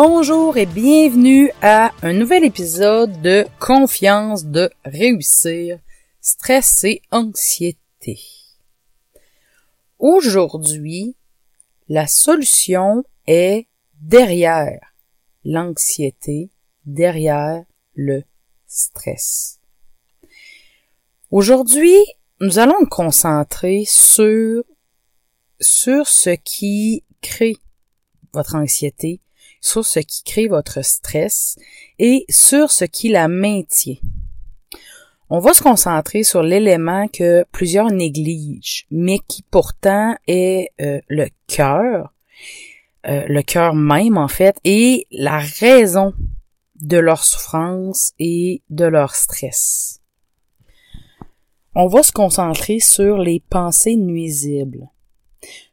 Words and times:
Bonjour 0.00 0.56
et 0.56 0.66
bienvenue 0.66 1.50
à 1.60 1.90
un 2.02 2.12
nouvel 2.12 2.44
épisode 2.44 3.20
de 3.20 3.44
Confiance 3.58 4.44
de 4.44 4.70
réussir, 4.84 5.80
stress 6.20 6.84
et 6.84 7.02
anxiété. 7.10 8.20
Aujourd'hui, 9.98 11.16
la 11.88 12.06
solution 12.06 13.02
est 13.26 13.66
derrière 14.00 14.78
l'anxiété, 15.44 16.52
derrière 16.84 17.64
le 17.94 18.22
stress. 18.68 19.58
Aujourd'hui, 21.32 21.96
nous 22.40 22.60
allons 22.60 22.76
nous 22.80 22.88
concentrer 22.88 23.82
sur, 23.84 24.62
sur 25.58 26.06
ce 26.06 26.30
qui 26.30 27.02
crée 27.20 27.56
votre 28.32 28.54
anxiété, 28.54 29.20
sur 29.60 29.84
ce 29.84 30.00
qui 30.00 30.22
crée 30.22 30.48
votre 30.48 30.84
stress 30.84 31.56
et 31.98 32.24
sur 32.28 32.70
ce 32.70 32.84
qui 32.84 33.08
la 33.08 33.28
maintient. 33.28 33.96
On 35.30 35.40
va 35.40 35.52
se 35.52 35.62
concentrer 35.62 36.22
sur 36.22 36.42
l'élément 36.42 37.06
que 37.08 37.44
plusieurs 37.52 37.90
négligent, 37.90 38.86
mais 38.90 39.18
qui 39.28 39.42
pourtant 39.42 40.16
est 40.26 40.70
euh, 40.80 41.00
le 41.08 41.28
cœur, 41.46 42.14
euh, 43.06 43.26
le 43.28 43.42
cœur 43.42 43.74
même 43.74 44.16
en 44.16 44.28
fait, 44.28 44.56
et 44.64 45.06
la 45.10 45.38
raison 45.38 46.14
de 46.80 46.96
leur 46.96 47.24
souffrance 47.24 48.14
et 48.18 48.62
de 48.70 48.86
leur 48.86 49.14
stress. 49.14 50.00
On 51.74 51.88
va 51.88 52.02
se 52.02 52.12
concentrer 52.12 52.80
sur 52.80 53.18
les 53.18 53.40
pensées 53.40 53.96
nuisibles, 53.96 54.88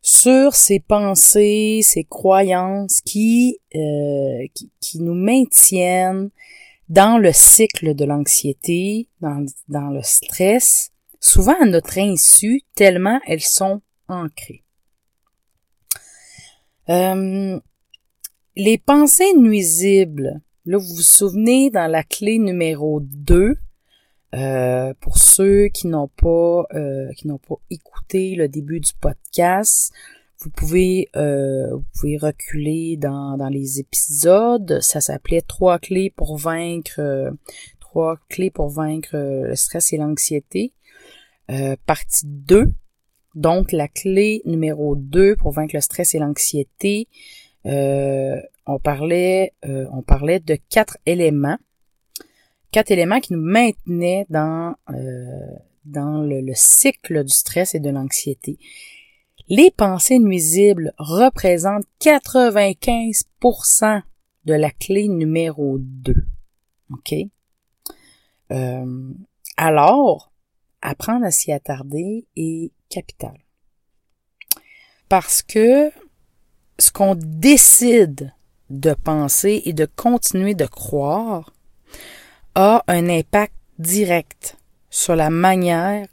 sur 0.02 0.56
ces 0.56 0.80
pensées, 0.80 1.82
ces 1.84 2.04
croyances 2.04 3.02
qui, 3.02 3.60
euh, 3.76 4.46
qui, 4.54 4.72
qui 4.80 5.00
nous 5.00 5.16
maintiennent 5.16 6.30
dans 6.90 7.18
le 7.18 7.34
cycle 7.34 7.96
de 7.96 8.06
l'anxiété, 8.06 9.10
dans, 9.22 9.46
dans 9.68 9.90
le 9.90 10.02
stress, 10.04 10.92
souvent 11.20 11.56
à 11.60 11.66
notre 11.66 11.98
insu, 11.98 12.62
tellement 12.76 13.20
elles 13.26 13.42
sont 13.42 13.82
ancrées. 14.08 14.64
Euh, 16.90 17.60
les 18.56 18.78
pensées 18.78 19.34
nuisibles, 19.36 20.42
là 20.66 20.78
vous 20.78 20.96
vous 20.96 21.02
souvenez 21.02 21.72
dans 21.72 21.90
la 21.90 22.04
clé 22.04 22.38
numéro 22.38 23.00
2, 23.02 23.58
euh, 24.34 24.94
pour 25.00 25.18
ceux 25.18 25.68
qui 25.68 25.88
n'ont 25.88 26.10
pas 26.10 26.66
euh, 26.74 27.12
qui 27.14 27.28
n'ont 27.28 27.38
pas 27.38 27.56
écouté 27.70 28.36
le 28.36 28.48
début 28.50 28.80
du 28.80 28.92
podcast, 29.00 29.94
vous 30.40 30.50
pouvez 30.50 31.10
euh, 31.16 31.72
vous 31.72 31.84
pouvez 32.00 32.18
reculer 32.18 32.98
dans, 32.98 33.38
dans 33.38 33.50
les 33.50 33.80
épisodes. 33.80 34.80
Ça 34.82 35.02
s'appelait 35.02 35.42
trois 35.42 35.80
clés 35.80 36.12
pour 36.16 36.38
vaincre 36.38 37.00
euh, 37.00 37.32
trois 37.80 38.18
clés 38.30 38.52
pour 38.52 38.70
vaincre 38.70 39.10
le 39.14 39.56
stress 39.56 39.94
et 39.94 39.98
l'anxiété. 39.98 40.74
Euh, 41.50 41.76
partie 41.86 42.26
2. 42.26 42.72
Donc 43.36 43.72
la 43.72 43.88
clé 43.88 44.42
numéro 44.46 44.96
2 44.96 45.36
pour 45.36 45.52
vaincre 45.52 45.76
le 45.76 45.82
stress 45.82 46.16
et 46.16 46.20
l'anxiété. 46.20 47.08
on 47.64 48.80
parlait 48.84 49.54
on 49.64 50.02
parlait 50.02 50.40
de 50.40 50.58
quatre 50.70 50.98
éléments. 51.06 51.58
Quatre 52.76 52.92
éléments 52.92 53.22
qui 53.22 53.32
nous 53.32 53.42
maintenaient 53.42 54.26
dans 54.30 54.76
dans 55.86 56.22
le, 56.22 56.42
le 56.42 56.54
cycle 56.56 57.24
du 57.24 57.32
stress 57.32 57.74
et 57.74 57.80
de 57.80 57.90
l'anxiété. 57.90 58.60
Les 59.48 59.72
pensées 59.72 60.20
nuisibles 60.20 60.92
représentent 60.98 61.86
95% 62.02 64.02
de 64.44 64.54
la 64.54 64.72
clé 64.72 65.08
numéro 65.08 65.78
2. 65.80 66.16
OK? 66.92 67.16
Euh, 68.52 69.14
alors, 69.56 70.34
apprendre 70.82 71.26
à 71.26 71.32
s'y 71.32 71.54
attarder 71.54 72.28
est 72.36 72.74
capital. 72.90 73.38
Parce 75.08 75.44
que 75.44 75.94
ce 76.78 76.92
qu'on 76.92 77.16
décide 77.16 78.34
de 78.70 78.94
penser 78.94 79.62
et 79.64 79.72
de 79.72 79.86
continuer 79.86 80.56
de 80.56 80.66
croire 80.66 81.55
a 82.56 82.84
un 82.88 83.10
impact 83.10 83.54
direct 83.78 84.58
sur 84.90 85.16
la 85.16 85.30
manière 85.30 86.08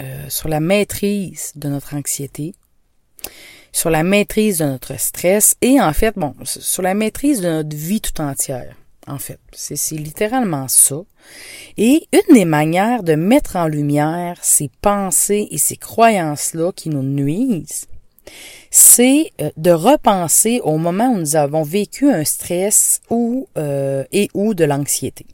euh, 0.00 0.28
sur 0.28 0.48
la 0.48 0.58
maîtrise 0.58 1.52
de 1.54 1.68
notre 1.68 1.94
anxiété, 1.94 2.56
sur 3.70 3.90
la 3.90 4.02
maîtrise 4.02 4.58
de 4.58 4.64
notre 4.64 4.98
stress 4.98 5.54
et 5.60 5.80
en 5.80 5.92
fait, 5.92 6.16
bon, 6.16 6.34
sur 6.44 6.82
la 6.82 6.94
maîtrise 6.94 7.40
de 7.40 7.48
notre 7.48 7.76
vie 7.76 8.00
tout 8.00 8.20
entière. 8.20 8.74
En 9.06 9.18
fait, 9.18 9.38
c'est 9.52 9.76
littéralement 9.92 10.66
ça. 10.66 10.96
Et 11.76 12.08
une 12.12 12.34
des 12.34 12.44
manières 12.44 13.04
de 13.04 13.14
mettre 13.14 13.54
en 13.54 13.68
lumière 13.68 14.36
ces 14.42 14.68
pensées 14.80 15.46
et 15.52 15.58
ces 15.58 15.76
croyances-là 15.76 16.72
qui 16.72 16.88
nous 16.88 17.04
nuisent, 17.04 17.86
c'est 18.76 19.30
euh, 19.40 19.50
de 19.56 19.70
repenser 19.70 20.60
au 20.64 20.78
moment 20.78 21.12
où 21.12 21.18
nous 21.18 21.36
avons 21.36 21.62
vécu 21.62 22.10
un 22.10 22.24
stress 22.24 23.00
ou 23.08 23.48
euh, 23.56 24.02
et 24.10 24.28
ou 24.34 24.52
de 24.52 24.64
l'anxiété. 24.64 25.26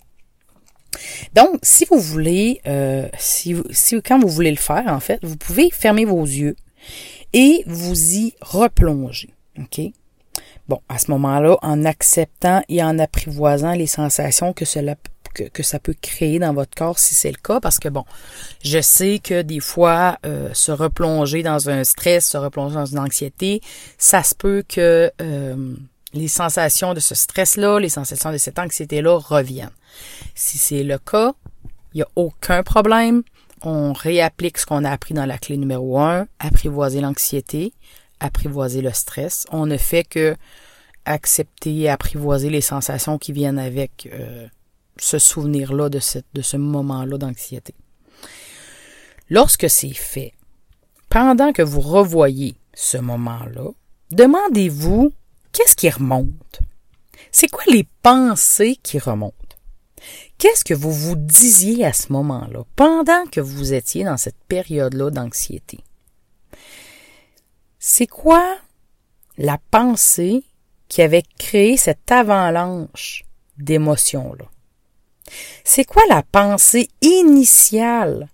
Donc, 1.34 1.58
si 1.62 1.86
vous 1.86 1.98
voulez, 1.98 2.60
euh, 2.66 3.08
si, 3.18 3.56
si 3.70 4.02
quand 4.02 4.18
vous 4.18 4.28
voulez 4.28 4.50
le 4.50 4.58
faire, 4.58 4.84
en 4.88 5.00
fait, 5.00 5.20
vous 5.22 5.38
pouvez 5.38 5.70
fermer 5.70 6.04
vos 6.04 6.22
yeux 6.22 6.54
et 7.32 7.64
vous 7.66 8.14
y 8.14 8.34
replonger. 8.42 9.30
OK? 9.58 9.80
Bon, 10.68 10.82
à 10.90 10.98
ce 10.98 11.10
moment-là, 11.10 11.56
en 11.62 11.86
acceptant 11.86 12.60
et 12.68 12.82
en 12.82 12.98
apprivoisant 12.98 13.72
les 13.72 13.86
sensations 13.86 14.52
que 14.52 14.66
cela 14.66 14.96
que, 15.32 15.62
ça 15.62 15.78
peut 15.78 15.94
créer 16.00 16.38
dans 16.38 16.52
votre 16.52 16.74
corps 16.74 16.98
si 16.98 17.14
c'est 17.14 17.30
le 17.30 17.38
cas, 17.42 17.60
parce 17.60 17.78
que 17.78 17.88
bon, 17.88 18.04
je 18.64 18.80
sais 18.80 19.20
que 19.22 19.42
des 19.42 19.60
fois, 19.60 20.18
euh, 20.26 20.50
se 20.52 20.72
replonger 20.72 21.42
dans 21.42 21.68
un 21.68 21.84
stress, 21.84 22.28
se 22.28 22.36
replonger 22.36 22.74
dans 22.74 22.86
une 22.86 22.98
anxiété, 22.98 23.60
ça 23.98 24.22
se 24.22 24.34
peut 24.34 24.64
que 24.66 25.10
euh, 25.20 25.74
les 26.12 26.28
sensations 26.28 26.94
de 26.94 27.00
ce 27.00 27.14
stress-là, 27.14 27.78
les 27.78 27.88
sensations 27.88 28.32
de 28.32 28.38
cette 28.38 28.58
anxiété-là 28.58 29.18
reviennent. 29.18 29.70
Si 30.34 30.58
c'est 30.58 30.82
le 30.82 30.98
cas, 30.98 31.32
il 31.92 31.98
n'y 31.98 32.02
a 32.02 32.08
aucun 32.16 32.62
problème. 32.62 33.22
On 33.62 33.92
réapplique 33.92 34.58
ce 34.58 34.66
qu'on 34.66 34.84
a 34.84 34.90
appris 34.90 35.14
dans 35.14 35.26
la 35.26 35.38
clé 35.38 35.56
numéro 35.56 35.98
1, 35.98 36.26
apprivoiser 36.38 37.00
l'anxiété, 37.00 37.72
apprivoiser 38.18 38.80
le 38.80 38.92
stress. 38.92 39.46
On 39.52 39.66
ne 39.66 39.76
fait 39.76 40.04
que 40.04 40.36
accepter 41.04 41.74
et 41.76 41.88
apprivoiser 41.88 42.50
les 42.50 42.60
sensations 42.60 43.18
qui 43.18 43.32
viennent 43.32 43.58
avec 43.58 44.08
euh, 44.12 44.46
ce 45.00 45.18
souvenir-là 45.18 45.88
de, 45.88 45.98
ce 45.98 46.56
moment-là 46.56 47.18
d'anxiété. 47.18 47.74
Lorsque 49.30 49.70
c'est 49.70 49.94
fait, 49.94 50.34
pendant 51.08 51.52
que 51.52 51.62
vous 51.62 51.80
revoyez 51.80 52.54
ce 52.74 52.98
moment-là, 52.98 53.70
demandez-vous 54.10 55.12
qu'est-ce 55.52 55.74
qui 55.74 55.88
remonte? 55.88 56.60
C'est 57.32 57.48
quoi 57.48 57.64
les 57.68 57.86
pensées 58.02 58.78
qui 58.82 58.98
remontent? 58.98 59.34
Qu'est-ce 60.38 60.64
que 60.64 60.74
vous 60.74 60.92
vous 60.92 61.16
disiez 61.16 61.84
à 61.84 61.92
ce 61.92 62.12
moment-là, 62.12 62.64
pendant 62.76 63.24
que 63.30 63.40
vous 63.40 63.72
étiez 63.72 64.04
dans 64.04 64.16
cette 64.16 64.42
période-là 64.48 65.10
d'anxiété? 65.10 65.80
C'est 67.78 68.06
quoi 68.06 68.58
la 69.38 69.58
pensée 69.70 70.44
qui 70.88 71.02
avait 71.02 71.24
créé 71.38 71.76
cette 71.76 72.10
avalanche 72.10 73.24
d'émotions-là? 73.58 74.46
C'est 75.64 75.84
quoi 75.84 76.02
la 76.08 76.22
pensée 76.22 76.88
initiale 77.02 78.28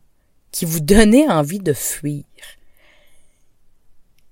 qui 0.52 0.64
vous 0.64 0.80
donnait 0.80 1.28
envie 1.28 1.58
de 1.58 1.72
fuir? 1.72 2.24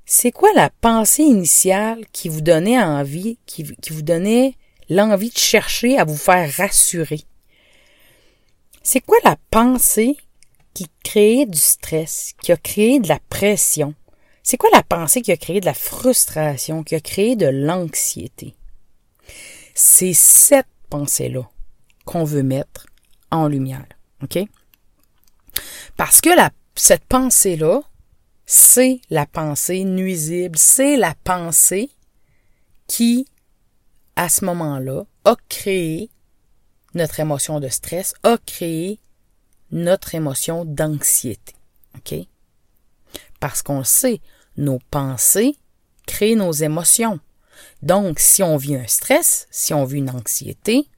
C'est 0.06 0.32
quoi 0.32 0.52
la 0.54 0.70
pensée 0.70 1.22
initiale 1.22 2.04
qui 2.12 2.28
vous 2.28 2.40
donnait 2.40 2.80
envie, 2.80 3.38
qui, 3.46 3.62
vous 3.90 4.02
donnait 4.02 4.54
l'envie 4.88 5.30
de 5.30 5.38
chercher 5.38 5.98
à 5.98 6.04
vous 6.04 6.16
faire 6.16 6.52
rassurer? 6.52 7.22
C'est 8.82 9.00
quoi 9.00 9.16
la 9.24 9.36
pensée 9.50 10.16
qui 10.74 10.86
créait 11.02 11.46
du 11.46 11.58
stress, 11.58 12.34
qui 12.42 12.52
a 12.52 12.56
créé 12.56 13.00
de 13.00 13.08
la 13.08 13.18
pression? 13.30 13.94
C'est 14.42 14.58
quoi 14.58 14.68
la 14.74 14.82
pensée 14.82 15.22
qui 15.22 15.32
a 15.32 15.38
créé 15.38 15.60
de 15.60 15.66
la 15.66 15.74
frustration, 15.74 16.82
qui 16.84 16.94
a 16.94 17.00
créé 17.00 17.34
de 17.34 17.46
l'anxiété? 17.46 18.54
C'est 19.74 20.12
cette 20.12 20.66
pensée-là 20.90 21.48
qu'on 22.04 22.24
veut 22.24 22.42
mettre 22.42 22.86
en 23.30 23.48
lumière. 23.48 23.86
OK? 24.22 24.38
Parce 25.96 26.20
que 26.20 26.34
la, 26.34 26.50
cette 26.74 27.04
pensée-là, 27.04 27.82
c'est 28.46 29.00
la 29.10 29.26
pensée 29.26 29.84
nuisible, 29.84 30.58
c'est 30.58 30.96
la 30.96 31.14
pensée 31.24 31.90
qui, 32.86 33.26
à 34.16 34.28
ce 34.28 34.44
moment-là, 34.44 35.04
a 35.24 35.36
créé 35.48 36.10
notre 36.94 37.20
émotion 37.20 37.60
de 37.60 37.68
stress, 37.68 38.14
a 38.22 38.36
créé 38.38 39.00
notre 39.70 40.14
émotion 40.14 40.64
d'anxiété. 40.64 41.54
OK? 41.96 42.14
Parce 43.40 43.62
qu'on 43.62 43.84
sait, 43.84 44.20
nos 44.56 44.78
pensées 44.90 45.56
créent 46.06 46.36
nos 46.36 46.52
émotions. 46.52 47.20
Donc, 47.82 48.18
si 48.18 48.42
on 48.42 48.56
vit 48.56 48.76
un 48.76 48.86
stress, 48.86 49.46
si 49.50 49.74
on 49.74 49.84
vit 49.84 49.98
une 49.98 50.10
anxiété, 50.10 50.88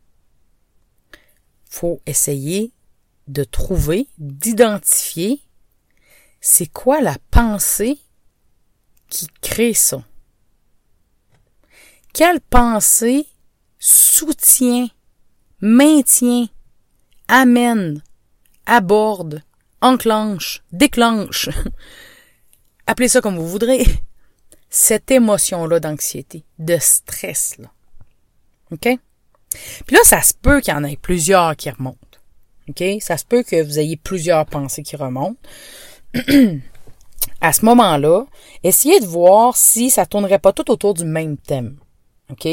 faut 1.76 2.00
essayer 2.06 2.72
de 3.28 3.44
trouver, 3.44 4.08
d'identifier 4.16 5.42
c'est 6.40 6.72
quoi 6.72 7.02
la 7.02 7.16
pensée 7.30 7.98
qui 9.10 9.26
crée 9.42 9.74
ça. 9.74 10.02
Quelle 12.14 12.40
pensée 12.40 13.26
soutient, 13.78 14.88
maintient, 15.60 16.46
amène, 17.28 18.02
aborde, 18.64 19.42
enclenche, 19.82 20.62
déclenche, 20.72 21.50
appelez 22.86 23.08
ça 23.08 23.20
comme 23.20 23.36
vous 23.36 23.48
voudrez, 23.48 23.84
cette 24.70 25.10
émotion-là 25.10 25.78
d'anxiété, 25.78 26.44
de 26.58 26.78
stress, 26.80 27.58
là. 27.58 27.70
OK? 28.70 28.98
Puis 29.86 29.96
là, 29.96 30.00
ça 30.04 30.22
se 30.22 30.34
peut 30.34 30.60
qu'il 30.60 30.74
y 30.74 30.76
en 30.76 30.84
ait 30.84 30.96
plusieurs 30.96 31.56
qui 31.56 31.70
remontent. 31.70 31.98
OK? 32.68 32.82
Ça 33.00 33.16
se 33.16 33.24
peut 33.24 33.42
que 33.42 33.62
vous 33.62 33.78
ayez 33.78 33.96
plusieurs 33.96 34.46
pensées 34.46 34.82
qui 34.82 34.96
remontent. 34.96 35.38
à 37.40 37.52
ce 37.52 37.64
moment-là, 37.64 38.24
essayez 38.62 39.00
de 39.00 39.06
voir 39.06 39.56
si 39.56 39.90
ça 39.90 40.06
tournerait 40.06 40.38
pas 40.38 40.52
tout 40.52 40.70
autour 40.70 40.94
du 40.94 41.04
même 41.04 41.36
thème. 41.36 41.78
OK? 42.30 42.48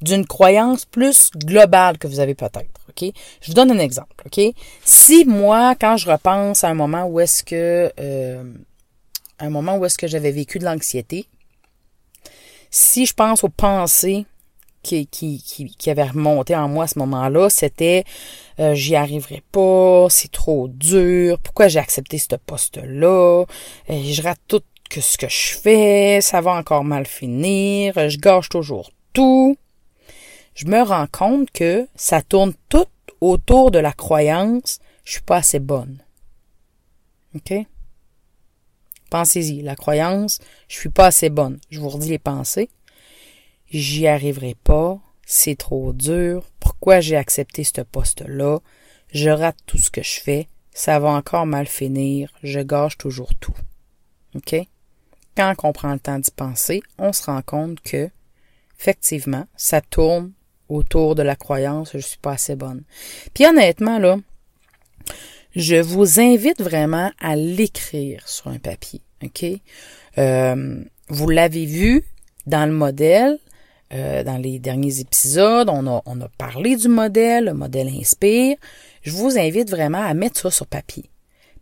D'une 0.00 0.26
croyance 0.26 0.84
plus 0.84 1.30
globale 1.36 1.98
que 1.98 2.06
vous 2.06 2.20
avez 2.20 2.34
peut-être. 2.34 2.80
OK? 2.88 3.12
Je 3.40 3.46
vous 3.46 3.54
donne 3.54 3.70
un 3.70 3.78
exemple. 3.78 4.24
OK? 4.26 4.40
Si 4.84 5.24
moi, 5.24 5.74
quand 5.80 5.96
je 5.96 6.10
repense 6.10 6.64
à 6.64 6.68
un 6.68 6.74
moment 6.74 7.04
où 7.06 7.20
est-ce 7.20 7.44
que 7.44 7.92
euh, 8.00 8.44
un 9.38 9.50
moment 9.50 9.76
où 9.76 9.84
est-ce 9.84 9.98
que 9.98 10.06
j'avais 10.06 10.32
vécu 10.32 10.58
de 10.58 10.64
l'anxiété, 10.64 11.28
si 12.70 13.06
je 13.06 13.14
pense 13.14 13.44
aux 13.44 13.48
pensées 13.48 14.26
qui, 14.86 15.40
qui, 15.40 15.74
qui, 15.78 15.90
avaient 15.90 16.04
remonté 16.04 16.54
en 16.54 16.68
moi 16.68 16.84
à 16.84 16.86
ce 16.86 16.98
moment-là, 16.98 17.50
c'était 17.50 18.04
euh, 18.60 18.74
j'y 18.74 18.96
arriverai 18.96 19.42
pas, 19.52 20.06
c'est 20.08 20.30
trop 20.30 20.68
dur, 20.68 21.38
pourquoi 21.40 21.68
j'ai 21.68 21.78
accepté 21.78 22.18
ce 22.18 22.36
poste-là, 22.36 23.44
euh, 23.90 24.02
je 24.04 24.22
rate 24.22 24.40
tout 24.48 24.62
ce 24.90 25.18
que 25.18 25.28
je 25.28 25.58
fais, 25.58 26.20
ça 26.20 26.40
va 26.40 26.52
encore 26.52 26.84
mal 26.84 27.06
finir, 27.06 28.08
je 28.08 28.18
gâche 28.18 28.48
toujours 28.48 28.90
tout. 29.12 29.56
Je 30.54 30.66
me 30.66 30.82
rends 30.82 31.08
compte 31.10 31.50
que 31.50 31.86
ça 31.96 32.22
tourne 32.22 32.54
tout 32.68 32.86
autour 33.20 33.70
de 33.70 33.78
la 33.78 33.92
croyance 33.92 34.80
je 35.06 35.12
suis 35.12 35.22
pas 35.22 35.36
assez 35.36 35.60
bonne. 35.60 36.02
OK? 37.34 37.54
Pensez-y, 39.08 39.62
la 39.62 39.76
croyance, 39.76 40.40
je 40.68 40.76
suis 40.76 40.88
pas 40.90 41.06
assez 41.06 41.30
bonne. 41.30 41.58
Je 41.70 41.80
vous 41.80 41.88
redis 41.88 42.10
les 42.10 42.18
pensées. 42.18 42.68
J'y 43.78 44.06
arriverai 44.06 44.56
pas, 44.64 44.98
c'est 45.26 45.58
trop 45.58 45.92
dur, 45.92 46.46
pourquoi 46.60 47.00
j'ai 47.00 47.14
accepté 47.14 47.62
ce 47.62 47.82
poste-là, 47.82 48.60
je 49.12 49.28
rate 49.28 49.58
tout 49.66 49.76
ce 49.76 49.90
que 49.90 50.02
je 50.02 50.18
fais, 50.18 50.48
ça 50.72 50.98
va 50.98 51.10
encore 51.10 51.44
mal 51.44 51.66
finir, 51.66 52.32
je 52.42 52.60
gâche 52.60 52.96
toujours 52.96 53.34
tout. 53.34 53.52
OK? 54.34 54.56
Quand 55.36 55.52
on 55.62 55.74
prend 55.74 55.92
le 55.92 55.98
temps 55.98 56.18
d'y 56.18 56.30
penser, 56.30 56.80
on 56.96 57.12
se 57.12 57.24
rend 57.24 57.42
compte 57.42 57.78
que, 57.82 58.08
effectivement, 58.80 59.46
ça 59.56 59.82
tourne 59.82 60.32
autour 60.70 61.14
de 61.14 61.22
la 61.22 61.36
croyance 61.36 61.90
je 61.92 61.98
suis 61.98 62.18
pas 62.18 62.32
assez 62.32 62.56
bonne. 62.56 62.82
Puis 63.34 63.44
honnêtement, 63.44 63.98
là, 63.98 64.16
je 65.54 65.76
vous 65.76 66.18
invite 66.18 66.62
vraiment 66.62 67.12
à 67.20 67.36
l'écrire 67.36 68.26
sur 68.26 68.48
un 68.48 68.58
papier. 68.58 69.02
OK? 69.22 69.44
Euh, 70.16 70.82
vous 71.10 71.28
l'avez 71.28 71.66
vu 71.66 72.04
dans 72.46 72.64
le 72.64 72.72
modèle, 72.72 73.38
euh, 73.92 74.24
dans 74.24 74.36
les 74.36 74.58
derniers 74.58 75.00
épisodes, 75.00 75.68
on 75.68 75.86
a, 75.86 76.28
parlé 76.38 76.76
du 76.76 76.88
modèle, 76.88 77.46
le 77.46 77.54
modèle 77.54 77.88
inspire. 77.88 78.56
Je 79.02 79.12
vous 79.12 79.38
invite 79.38 79.70
vraiment 79.70 80.02
à 80.02 80.14
mettre 80.14 80.40
ça 80.40 80.50
sur 80.50 80.66
papier. 80.66 81.10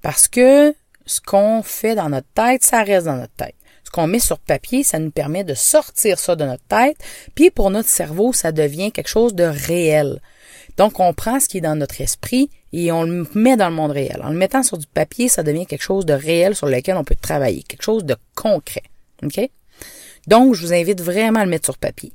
Parce 0.00 0.28
que 0.28 0.74
ce 1.06 1.20
qu'on 1.20 1.62
fait 1.62 1.94
dans 1.94 2.08
notre 2.08 2.28
tête, 2.34 2.64
ça 2.64 2.82
reste 2.82 3.06
dans 3.06 3.16
notre 3.16 3.34
tête. 3.34 3.54
Ce 3.84 3.90
qu'on 3.90 4.06
met 4.06 4.18
sur 4.18 4.38
papier, 4.38 4.82
ça 4.82 4.98
nous 4.98 5.10
permet 5.10 5.44
de 5.44 5.54
sortir 5.54 6.18
ça 6.18 6.34
de 6.36 6.44
notre 6.44 6.64
tête, 6.64 6.96
puis 7.34 7.50
pour 7.50 7.70
notre 7.70 7.88
cerveau, 7.88 8.32
ça 8.32 8.50
devient 8.50 8.90
quelque 8.90 9.08
chose 9.08 9.34
de 9.34 9.44
réel. 9.44 10.20
Donc, 10.76 10.98
on 10.98 11.12
prend 11.12 11.38
ce 11.38 11.48
qui 11.48 11.58
est 11.58 11.60
dans 11.60 11.76
notre 11.76 12.00
esprit 12.00 12.50
et 12.72 12.90
on 12.90 13.04
le 13.04 13.28
met 13.34 13.56
dans 13.56 13.68
le 13.68 13.74
monde 13.74 13.92
réel. 13.92 14.20
En 14.24 14.30
le 14.30 14.36
mettant 14.36 14.62
sur 14.62 14.78
du 14.78 14.86
papier, 14.86 15.28
ça 15.28 15.42
devient 15.42 15.66
quelque 15.66 15.82
chose 15.82 16.06
de 16.06 16.14
réel 16.14 16.56
sur 16.56 16.66
lequel 16.66 16.96
on 16.96 17.04
peut 17.04 17.14
travailler, 17.14 17.62
quelque 17.62 17.82
chose 17.82 18.04
de 18.04 18.16
concret. 18.34 18.82
OK? 19.22 19.48
Donc, 20.26 20.54
je 20.54 20.66
vous 20.66 20.72
invite 20.72 21.00
vraiment 21.00 21.40
à 21.40 21.44
le 21.44 21.50
mettre 21.50 21.66
sur 21.66 21.78
papier. 21.78 22.12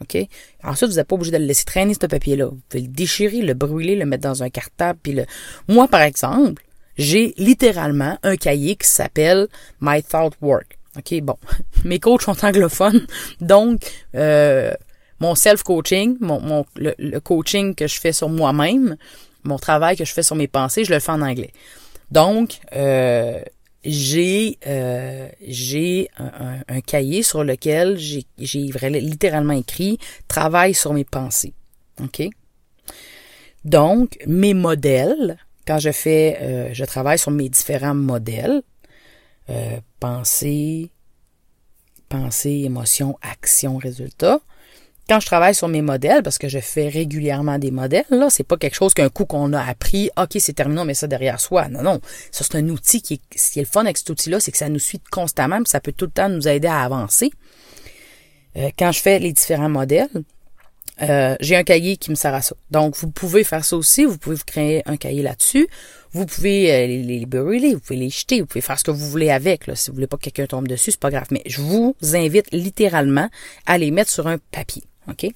OK? 0.00 0.16
Ensuite, 0.64 0.90
vous 0.90 0.96
n'êtes 0.96 1.06
pas 1.06 1.14
obligé 1.14 1.30
de 1.30 1.38
le 1.38 1.44
laisser 1.44 1.64
traîner, 1.64 1.94
ce 1.94 2.06
papier-là. 2.06 2.46
Vous 2.46 2.60
pouvez 2.68 2.82
le 2.82 2.88
déchirer, 2.88 3.42
le 3.42 3.54
brûler, 3.54 3.96
le 3.96 4.04
mettre 4.04 4.24
dans 4.24 4.42
un 4.42 4.50
cartable, 4.50 4.98
puis 5.02 5.12
le... 5.12 5.24
Moi, 5.68 5.88
par 5.88 6.02
exemple, 6.02 6.62
j'ai 6.98 7.34
littéralement 7.38 8.18
un 8.22 8.36
cahier 8.36 8.76
qui 8.76 8.88
s'appelle 8.88 9.48
My 9.80 10.02
Thought 10.02 10.34
Work. 10.40 10.78
OK, 10.98 11.20
bon. 11.22 11.36
Mes 11.84 11.98
coachs 11.98 12.22
sont 12.22 12.44
anglophones, 12.44 13.06
donc 13.40 13.80
euh, 14.14 14.72
mon 15.20 15.34
self-coaching, 15.34 16.18
mon, 16.20 16.66
le, 16.76 17.18
coaching 17.20 17.74
que 17.74 17.86
je 17.86 17.98
fais 17.98 18.12
sur 18.12 18.28
moi-même, 18.28 18.96
mon 19.44 19.58
travail 19.58 19.96
que 19.96 20.04
je 20.04 20.12
fais 20.12 20.22
sur 20.22 20.36
mes 20.36 20.48
pensées, 20.48 20.84
je 20.84 20.92
le 20.92 21.00
fais 21.00 21.12
en 21.12 21.22
anglais. 21.22 21.52
Donc, 22.10 22.58
euh, 22.76 23.40
j'ai 23.84 24.58
euh, 24.66 25.28
j'ai 25.46 26.08
un, 26.16 26.80
cahier 26.80 27.22
sur 27.22 27.44
lequel 27.44 27.98
j'ai 27.98 28.24
littéralement 28.38 29.54
écrit 29.54 29.98
travail 30.28 30.74
sur 30.74 30.92
mes 30.92 31.04
pensées. 31.04 31.54
OK? 32.00 32.22
Donc, 33.64 34.18
mes 34.26 34.54
modèles, 34.54 35.38
quand 35.66 35.78
je 35.78 35.90
fais 35.90 36.38
euh, 36.40 36.70
je 36.72 36.84
travaille 36.84 37.18
sur 37.18 37.30
mes 37.30 37.48
différents 37.48 37.94
modèles, 37.94 38.62
euh, 39.50 39.80
pensée, 40.00 40.90
pensée, 42.08 42.62
émotion, 42.64 43.18
action, 43.22 43.76
résultat, 43.78 44.40
quand 45.08 45.20
je 45.20 45.26
travaille 45.26 45.54
sur 45.54 45.68
mes 45.68 45.82
modèles, 45.82 46.22
parce 46.22 46.38
que 46.38 46.48
je 46.48 46.58
fais 46.58 46.88
régulièrement 46.88 47.58
des 47.58 47.70
modèles, 47.70 48.04
là, 48.10 48.28
c'est 48.30 48.44
pas 48.44 48.56
quelque 48.56 48.74
chose 48.74 48.94
qu'un 48.94 49.08
coup 49.08 49.24
qu'on 49.24 49.52
a 49.52 49.62
appris, 49.62 50.10
ok, 50.16 50.36
c'est 50.38 50.52
terminé, 50.52 50.80
on 50.80 50.84
met 50.84 50.94
ça 50.94 51.06
derrière 51.06 51.40
soi. 51.40 51.68
Non, 51.68 51.82
non. 51.82 52.00
Ça, 52.30 52.44
c'est 52.44 52.56
un 52.56 52.68
outil 52.68 53.02
qui 53.02 53.14
est, 53.14 53.38
ce 53.38 53.50
qui 53.50 53.58
est 53.58 53.62
le 53.62 53.68
fun 53.68 53.82
avec 53.82 53.98
cet 53.98 54.10
outil-là, 54.10 54.40
c'est 54.40 54.52
que 54.52 54.58
ça 54.58 54.68
nous 54.68 54.78
suit 54.78 55.00
constamment, 55.10 55.56
puis 55.56 55.70
ça 55.70 55.80
peut 55.80 55.92
tout 55.92 56.06
le 56.06 56.12
temps 56.12 56.28
nous 56.28 56.46
aider 56.46 56.68
à 56.68 56.82
avancer. 56.82 57.30
Euh, 58.56 58.70
quand 58.78 58.92
je 58.92 59.00
fais 59.00 59.18
les 59.18 59.32
différents 59.32 59.68
modèles, 59.68 60.08
euh, 61.00 61.36
j'ai 61.40 61.56
un 61.56 61.64
cahier 61.64 61.96
qui 61.96 62.10
me 62.10 62.14
sert 62.14 62.34
à 62.34 62.42
ça. 62.42 62.54
Donc, 62.70 62.96
vous 62.96 63.10
pouvez 63.10 63.44
faire 63.44 63.64
ça 63.64 63.76
aussi. 63.76 64.04
Vous 64.04 64.18
pouvez 64.18 64.36
vous 64.36 64.44
créer 64.46 64.82
un 64.86 64.96
cahier 64.96 65.22
là-dessus. 65.22 65.66
Vous 66.12 66.26
pouvez 66.26 66.70
euh, 66.70 66.86
les, 66.86 67.02
les 67.02 67.26
brûler, 67.26 67.74
vous 67.74 67.80
pouvez 67.80 67.98
les 67.98 68.10
jeter, 68.10 68.40
vous 68.40 68.46
pouvez 68.46 68.60
faire 68.60 68.78
ce 68.78 68.84
que 68.84 68.90
vous 68.90 69.08
voulez 69.08 69.30
avec. 69.30 69.66
Là. 69.66 69.74
Si 69.74 69.90
vous 69.90 69.94
voulez 69.94 70.06
pas 70.06 70.18
que 70.18 70.24
quelqu'un 70.24 70.46
tombe 70.46 70.68
dessus, 70.68 70.92
c'est 70.92 71.00
pas 71.00 71.10
grave. 71.10 71.26
Mais 71.30 71.42
je 71.46 71.60
vous 71.60 71.96
invite 72.12 72.46
littéralement 72.52 73.30
à 73.66 73.78
les 73.78 73.90
mettre 73.90 74.10
sur 74.10 74.26
un 74.26 74.38
papier. 74.50 74.84
OK? 75.08 75.26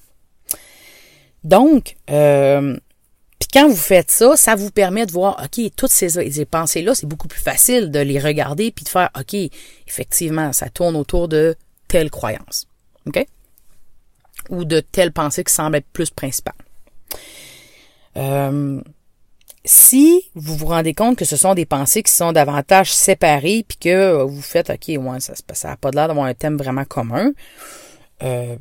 Donc, 1.43 1.95
euh, 2.09 2.77
puis 3.39 3.49
quand 3.53 3.67
vous 3.67 3.75
faites 3.75 4.11
ça, 4.11 4.35
ça 4.35 4.55
vous 4.55 4.71
permet 4.71 5.05
de 5.05 5.11
voir, 5.11 5.41
OK, 5.43 5.61
toutes 5.75 5.91
ces, 5.91 6.45
pensées-là, 6.45 6.95
c'est 6.95 7.05
beaucoup 7.05 7.27
plus 7.27 7.39
facile 7.39 7.91
de 7.91 7.99
les 7.99 8.19
regarder 8.19 8.71
puis 8.71 8.83
de 8.83 8.89
faire, 8.89 9.09
OK, 9.17 9.35
effectivement, 9.87 10.51
ça 10.53 10.69
tourne 10.69 10.95
autour 10.95 11.27
de 11.27 11.55
telle 11.87 12.09
croyance. 12.09 12.67
OK? 13.05 13.25
Ou 14.49 14.65
de 14.65 14.79
telle 14.79 15.11
pensée 15.11 15.43
qui 15.43 15.53
semble 15.53 15.77
être 15.77 15.87
plus 15.93 16.09
principale. 16.09 16.55
Euh, 18.17 18.81
si 19.63 20.23
vous 20.33 20.55
vous 20.55 20.67
rendez 20.67 20.93
compte 20.93 21.17
que 21.17 21.25
ce 21.25 21.35
sont 21.35 21.53
des 21.53 21.65
pensées 21.65 22.01
qui 22.01 22.11
sont 22.11 22.31
davantage 22.31 22.91
séparées 22.91 23.63
puis 23.67 23.77
que 23.77 24.23
vous 24.23 24.41
faites, 24.41 24.69
OK, 24.69 24.87
ouais, 24.87 25.19
ça 25.19 25.67
n'a 25.67 25.77
pas 25.77 25.91
l'air 25.91 26.07
d'avoir 26.07 26.25
un 26.25 26.33
thème 26.33 26.57
vraiment 26.57 26.85
commun, 26.85 27.33
euh, 28.23 28.57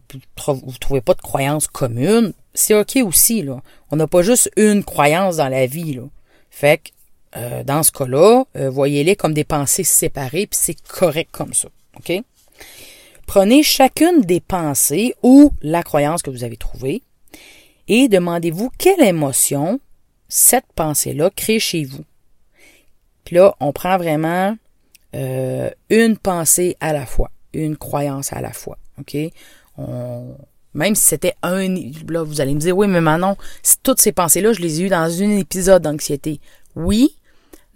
vous 0.46 0.78
trouvez 0.78 1.00
pas 1.00 1.14
de 1.14 1.20
croyance 1.20 1.66
commune, 1.66 2.32
c'est 2.54 2.74
ok 2.74 2.96
aussi 3.04 3.42
là. 3.42 3.62
On 3.90 3.96
n'a 3.96 4.06
pas 4.06 4.22
juste 4.22 4.50
une 4.56 4.84
croyance 4.84 5.36
dans 5.36 5.48
la 5.48 5.66
vie 5.66 5.94
là. 5.94 6.02
Fait 6.50 6.78
que 6.78 6.90
euh, 7.36 7.64
dans 7.64 7.82
ce 7.82 7.92
cas-là, 7.92 8.44
euh, 8.56 8.70
voyez-les 8.70 9.16
comme 9.16 9.34
des 9.34 9.44
pensées 9.44 9.84
séparées, 9.84 10.46
puis 10.46 10.58
c'est 10.60 10.80
correct 10.82 11.30
comme 11.32 11.52
ça. 11.52 11.68
OK? 11.98 12.12
Prenez 13.26 13.62
chacune 13.62 14.22
des 14.22 14.40
pensées 14.40 15.14
ou 15.22 15.52
la 15.60 15.82
croyance 15.82 16.22
que 16.22 16.30
vous 16.30 16.44
avez 16.44 16.56
trouvée 16.56 17.02
et 17.88 18.08
demandez-vous 18.08 18.70
quelle 18.78 19.02
émotion 19.02 19.80
cette 20.28 20.72
pensée-là 20.74 21.30
crée 21.30 21.58
chez 21.58 21.84
vous. 21.84 22.04
Puis 23.24 23.36
là, 23.36 23.54
on 23.60 23.72
prend 23.72 23.98
vraiment 23.98 24.56
euh, 25.14 25.70
une 25.90 26.16
pensée 26.16 26.76
à 26.80 26.92
la 26.92 27.06
fois, 27.06 27.30
une 27.52 27.76
croyance 27.76 28.32
à 28.32 28.40
la 28.40 28.52
fois. 28.52 28.78
OK? 28.98 29.16
On, 29.78 30.36
même 30.76 30.94
si 30.94 31.04
c'était 31.04 31.34
un... 31.42 31.68
Là, 32.08 32.22
vous 32.22 32.40
allez 32.40 32.54
me 32.54 32.60
dire, 32.60 32.76
oui, 32.76 32.86
mais 32.86 33.00
Manon, 33.00 33.36
toutes 33.82 34.00
ces 34.00 34.12
pensées-là, 34.12 34.52
je 34.52 34.60
les 34.60 34.80
ai 34.80 34.84
eues 34.84 34.88
dans 34.90 35.22
un 35.22 35.38
épisode 35.38 35.82
d'anxiété. 35.82 36.38
Oui, 36.74 37.16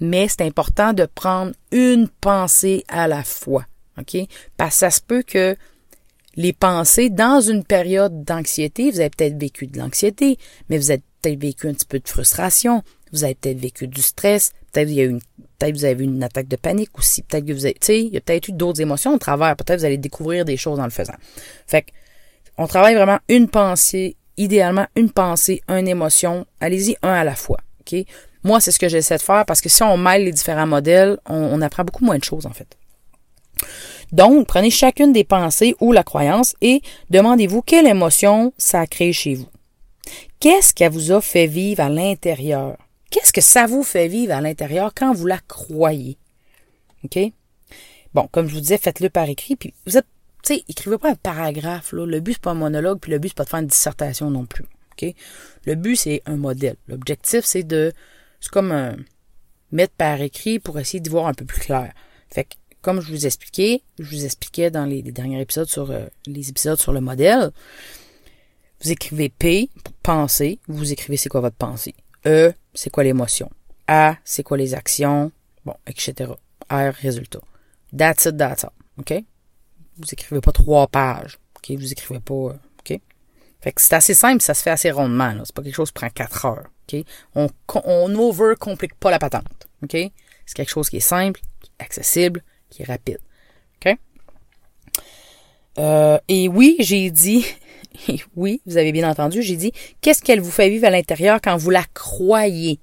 mais 0.00 0.28
c'est 0.28 0.42
important 0.42 0.92
de 0.92 1.06
prendre 1.06 1.52
une 1.72 2.08
pensée 2.08 2.84
à 2.88 3.08
la 3.08 3.24
fois. 3.24 3.64
OK? 3.98 4.16
Parce 4.56 4.74
que 4.74 4.78
ça 4.78 4.90
se 4.90 5.00
peut 5.00 5.22
que 5.22 5.56
les 6.36 6.52
pensées, 6.52 7.08
dans 7.10 7.40
une 7.40 7.64
période 7.64 8.24
d'anxiété, 8.24 8.90
vous 8.90 9.00
avez 9.00 9.10
peut-être 9.10 9.38
vécu 9.38 9.66
de 9.66 9.78
l'anxiété, 9.78 10.38
mais 10.68 10.76
vous 10.76 10.90
avez 10.90 11.02
peut-être 11.22 11.40
vécu 11.40 11.68
un 11.68 11.72
petit 11.72 11.86
peu 11.86 11.98
de 11.98 12.08
frustration, 12.08 12.82
vous 13.12 13.24
avez 13.24 13.34
peut-être 13.34 13.58
vécu 13.58 13.88
du 13.88 14.02
stress, 14.02 14.52
peut-être 14.72 14.88
il 14.88 14.94
y 14.94 15.00
a 15.00 15.04
une, 15.04 15.20
peut-être 15.60 15.76
vous 15.76 15.84
avez 15.84 16.02
eu 16.02 16.06
une 16.06 16.22
attaque 16.22 16.48
de 16.48 16.56
panique 16.56 16.98
aussi, 16.98 17.22
peut-être 17.22 17.44
que 17.44 17.52
vous 17.52 17.66
avez, 17.66 17.74
tu 17.74 17.86
sais, 17.86 18.00
il 18.00 18.12
y 18.12 18.16
a 18.16 18.20
peut-être 18.20 18.48
eu 18.48 18.52
d'autres 18.52 18.80
émotions 18.80 19.14
au 19.14 19.18
travers, 19.18 19.54
peut-être 19.56 19.80
vous 19.80 19.84
allez 19.84 19.98
découvrir 19.98 20.44
des 20.44 20.56
choses 20.56 20.80
en 20.80 20.84
le 20.84 20.90
faisant. 20.90 21.14
Fait 21.66 21.82
que, 21.82 21.90
on 22.56 22.66
travaille 22.66 22.94
vraiment 22.94 23.18
une 23.28 23.48
pensée, 23.48 24.16
idéalement 24.36 24.86
une 24.96 25.10
pensée, 25.10 25.62
une 25.68 25.88
émotion, 25.88 26.46
allez-y 26.60 26.96
un 27.02 27.12
à 27.12 27.24
la 27.24 27.34
fois, 27.34 27.58
ok? 27.80 28.04
Moi, 28.42 28.60
c'est 28.60 28.72
ce 28.72 28.78
que 28.78 28.88
j'essaie 28.88 29.18
de 29.18 29.22
faire 29.22 29.44
parce 29.44 29.60
que 29.60 29.68
si 29.68 29.82
on 29.82 29.96
mêle 29.96 30.24
les 30.24 30.32
différents 30.32 30.66
modèles, 30.66 31.18
on, 31.28 31.36
on 31.36 31.60
apprend 31.60 31.84
beaucoup 31.84 32.04
moins 32.04 32.18
de 32.18 32.24
choses 32.24 32.46
en 32.46 32.52
fait. 32.52 32.76
Donc, 34.12 34.46
prenez 34.46 34.70
chacune 34.70 35.12
des 35.12 35.24
pensées 35.24 35.76
ou 35.80 35.92
la 35.92 36.02
croyance 36.02 36.56
et 36.62 36.80
demandez-vous 37.10 37.62
quelle 37.62 37.86
émotion 37.86 38.52
ça 38.56 38.80
a 38.80 38.86
créé 38.86 39.12
chez 39.12 39.34
vous. 39.34 39.48
Qu'est-ce 40.40 40.72
qu'elle 40.72 40.92
vous 40.92 41.12
a 41.12 41.20
fait 41.20 41.46
vivre 41.46 41.82
à 41.82 41.90
l'intérieur? 41.90 42.76
Qu'est-ce 43.10 43.32
que 43.32 43.40
ça 43.40 43.66
vous 43.66 43.82
fait 43.82 44.08
vivre 44.08 44.34
à 44.34 44.40
l'intérieur 44.40 44.92
quand 44.94 45.12
vous 45.12 45.26
la 45.26 45.38
croyez? 45.40 46.16
OK? 47.04 47.18
Bon, 48.14 48.28
comme 48.32 48.48
je 48.48 48.54
vous 48.54 48.60
disais, 48.60 48.78
faites-le 48.78 49.10
par 49.10 49.28
écrit, 49.28 49.56
puis 49.56 49.74
vous 49.86 49.96
êtes, 49.96 50.06
tu 50.42 50.54
sais, 50.54 50.64
écrivez 50.68 50.98
pas 50.98 51.10
un 51.10 51.16
paragraphe, 51.16 51.92
là. 51.92 52.06
Le 52.06 52.20
but, 52.20 52.34
c'est 52.34 52.42
pas 52.42 52.52
un 52.52 52.54
monologue, 52.54 52.98
puis 53.00 53.12
le 53.12 53.18
but, 53.18 53.28
c'est 53.28 53.36
pas 53.36 53.44
de 53.44 53.48
faire 53.48 53.60
une 53.60 53.66
dissertation 53.66 54.30
non 54.30 54.46
plus. 54.46 54.64
OK? 54.92 55.14
Le 55.64 55.74
but, 55.74 55.96
c'est 55.96 56.22
un 56.26 56.36
modèle. 56.36 56.76
L'objectif, 56.88 57.44
c'est 57.44 57.62
de, 57.62 57.92
c'est 58.40 58.50
comme 58.50 58.72
un, 58.72 58.96
mettre 59.72 59.94
par 59.94 60.20
écrit 60.20 60.58
pour 60.58 60.78
essayer 60.78 61.00
d'y 61.00 61.10
voir 61.10 61.26
un 61.26 61.34
peu 61.34 61.44
plus 61.44 61.60
clair. 61.60 61.92
Fait 62.32 62.44
que, 62.44 62.54
comme 62.82 63.00
je 63.00 63.10
vous 63.10 63.26
expliquais, 63.26 63.82
je 63.98 64.08
vous 64.16 64.24
expliquais 64.24 64.70
dans 64.70 64.84
les, 64.84 65.02
derniers 65.02 65.40
épisodes 65.40 65.68
sur 65.68 65.90
euh, 65.90 66.06
les 66.26 66.48
épisodes 66.48 66.78
sur 66.78 66.92
le 66.92 67.00
modèle, 67.00 67.50
vous 68.82 68.90
écrivez 68.90 69.28
P 69.28 69.68
pour 69.84 69.92
penser, 69.94 70.58
vous 70.66 70.92
écrivez 70.92 71.16
c'est 71.16 71.28
quoi 71.28 71.40
votre 71.40 71.56
pensée. 71.56 71.94
E, 72.26 72.52
c'est 72.74 72.90
quoi 72.90 73.04
l'émotion? 73.04 73.50
A, 73.86 74.16
c'est 74.24 74.42
quoi 74.42 74.56
les 74.56 74.74
actions, 74.74 75.32
bon, 75.64 75.74
etc. 75.86 76.32
R, 76.70 76.92
résultat. 77.00 77.40
That's 77.96 78.26
it, 78.26 78.36
that's 78.36 78.64
all. 78.64 78.72
OK? 78.98 79.24
Vous 79.98 80.06
écrivez 80.12 80.40
pas 80.40 80.52
trois 80.52 80.86
pages. 80.86 81.38
OK? 81.56 81.76
Vous 81.76 81.92
écrivez 81.92 82.20
pas. 82.20 82.34
Euh, 82.34 82.58
OK? 82.80 83.00
Fait 83.60 83.72
que 83.72 83.80
c'est 83.80 83.94
assez 83.94 84.14
simple, 84.14 84.42
ça 84.42 84.54
se 84.54 84.62
fait 84.62 84.70
assez 84.70 84.90
rondement. 84.90 85.34
C'est 85.44 85.54
pas 85.54 85.62
quelque 85.62 85.74
chose 85.74 85.90
qui 85.90 85.94
prend 85.94 86.10
quatre 86.10 86.44
heures. 86.44 86.66
OK? 86.92 87.04
On, 87.34 87.48
on 87.84 88.14
over 88.16 88.54
complique 88.58 88.94
pas 88.94 89.10
la 89.10 89.18
patente. 89.18 89.68
OK? 89.82 89.96
C'est 90.46 90.54
quelque 90.54 90.70
chose 90.70 90.88
qui 90.88 90.98
est 90.98 91.00
simple, 91.00 91.40
accessible, 91.78 92.42
qui 92.70 92.82
est 92.82 92.86
rapide. 92.86 93.18
OK? 93.76 93.96
Euh, 95.78 96.18
et 96.28 96.48
oui, 96.48 96.76
j'ai 96.80 97.10
dit, 97.10 97.44
oui, 98.36 98.60
vous 98.66 98.76
avez 98.76 98.92
bien 98.92 99.08
entendu, 99.08 99.42
j'ai 99.42 99.56
dit, 99.56 99.72
qu'est-ce 100.00 100.22
qu'elle 100.22 100.40
vous 100.40 100.50
fait 100.50 100.70
vivre 100.70 100.86
à 100.86 100.90
l'intérieur 100.90 101.40
quand 101.42 101.56
vous 101.56 101.70
la 101.70 101.84
croyez? 101.94 102.80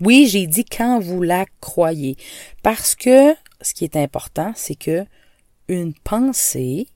Oui, 0.00 0.26
j'ai 0.26 0.46
dit 0.46 0.64
quand 0.64 1.00
vous 1.00 1.22
la 1.22 1.46
croyez. 1.60 2.16
Parce 2.62 2.94
que 2.94 3.34
ce 3.60 3.74
qui 3.74 3.84
est 3.84 3.96
important, 3.96 4.52
c'est 4.56 4.74
que 4.74 5.06
une 5.68 5.94
pensée, 5.94 6.88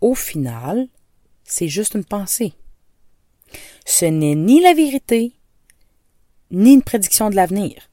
au 0.00 0.14
final, 0.14 0.88
c'est 1.44 1.68
juste 1.68 1.94
une 1.94 2.04
pensée. 2.04 2.52
Ce 3.86 4.04
n'est 4.04 4.34
ni 4.34 4.60
la 4.60 4.74
vérité, 4.74 5.32
ni 6.50 6.74
une 6.74 6.82
prédiction 6.82 7.30
de 7.30 7.36
l'avenir. 7.36 7.90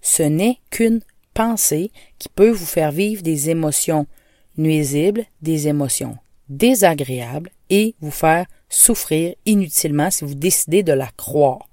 Ce 0.00 0.22
n'est 0.22 0.58
qu'une 0.70 1.00
pensée 1.34 1.92
qui 2.18 2.28
peut 2.28 2.50
vous 2.50 2.66
faire 2.66 2.92
vivre 2.92 3.22
des 3.22 3.50
émotions 3.50 4.06
nuisibles, 4.56 5.24
des 5.40 5.68
émotions 5.68 6.16
désagréables 6.48 7.50
et 7.72 7.96
vous 8.00 8.10
faire 8.10 8.46
souffrir 8.68 9.34
inutilement 9.46 10.10
si 10.10 10.24
vous 10.24 10.34
décidez 10.34 10.82
de 10.82 10.92
la 10.92 11.08
croire. 11.16 11.68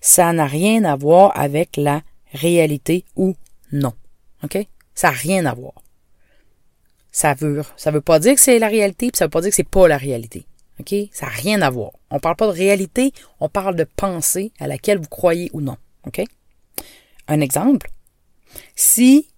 Ça 0.00 0.32
n'a 0.32 0.46
rien 0.46 0.84
à 0.84 0.96
voir 0.96 1.32
avec 1.38 1.76
la 1.76 2.02
réalité 2.32 3.04
ou 3.16 3.34
non. 3.72 3.92
OK? 4.42 4.58
Ça 4.94 5.10
n'a 5.10 5.16
rien 5.16 5.46
à 5.46 5.54
voir. 5.54 5.74
Ça 7.12 7.34
veut, 7.34 7.62
veut 7.86 8.00
pas 8.00 8.18
dire 8.18 8.34
que 8.34 8.40
c'est 8.40 8.58
la 8.58 8.68
réalité, 8.68 9.10
puis 9.10 9.18
ça 9.18 9.26
veut 9.26 9.30
pas 9.30 9.40
dire 9.40 9.50
que 9.50 9.56
c'est 9.56 9.62
pas 9.62 9.86
la 9.86 9.98
réalité. 9.98 10.46
OK? 10.80 10.94
Ça 11.12 11.26
n'a 11.26 11.32
rien 11.32 11.62
à 11.62 11.70
voir. 11.70 11.92
On 12.10 12.18
parle 12.18 12.36
pas 12.36 12.46
de 12.46 12.52
réalité, 12.52 13.12
on 13.38 13.48
parle 13.48 13.76
de 13.76 13.84
pensée 13.84 14.52
à 14.58 14.66
laquelle 14.66 14.98
vous 14.98 15.08
croyez 15.08 15.48
ou 15.52 15.60
non. 15.60 15.76
OK? 16.06 16.22
Un 17.28 17.40
exemple. 17.40 17.88
Si 18.74 19.28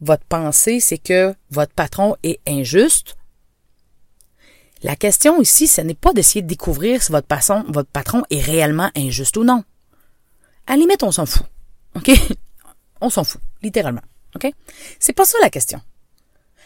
votre 0.00 0.24
pensée, 0.24 0.80
c'est 0.80 0.98
que 0.98 1.34
votre 1.50 1.74
patron 1.74 2.16
est 2.22 2.40
injuste, 2.48 3.18
la 4.82 4.96
question 4.96 5.40
ici, 5.40 5.66
ce 5.66 5.80
n'est 5.80 5.94
pas 5.94 6.12
d'essayer 6.12 6.42
de 6.42 6.46
découvrir 6.46 7.02
si 7.02 7.12
votre, 7.12 7.26
patron, 7.26 8.22
est 8.30 8.40
réellement 8.40 8.90
injuste 8.96 9.36
ou 9.36 9.44
non. 9.44 9.64
À 10.66 10.72
la 10.72 10.78
limite, 10.78 11.02
on 11.02 11.12
s'en 11.12 11.26
fout. 11.26 11.46
OK? 11.96 12.10
On 13.00 13.10
s'en 13.10 13.22
fout, 13.22 13.40
littéralement. 13.62 14.02
OK? 14.34 14.50
C'est 14.98 15.12
pas 15.12 15.24
ça 15.24 15.38
la 15.40 15.50
question. 15.50 15.80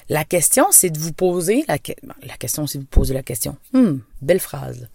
La 0.08 0.24
question, 0.24 0.66
c'est 0.70 0.88
de 0.88 0.98
vous 0.98 1.12
poser 1.12 1.62
la, 1.68 1.76
la 2.22 2.36
question, 2.38 2.66
c'est 2.66 2.78
de 2.78 2.84
vous 2.84 2.88
poser 2.88 3.12
la 3.12 3.22
question. 3.22 3.56
Hum, 3.74 4.00
belle 4.22 4.40
phrase. 4.40 4.88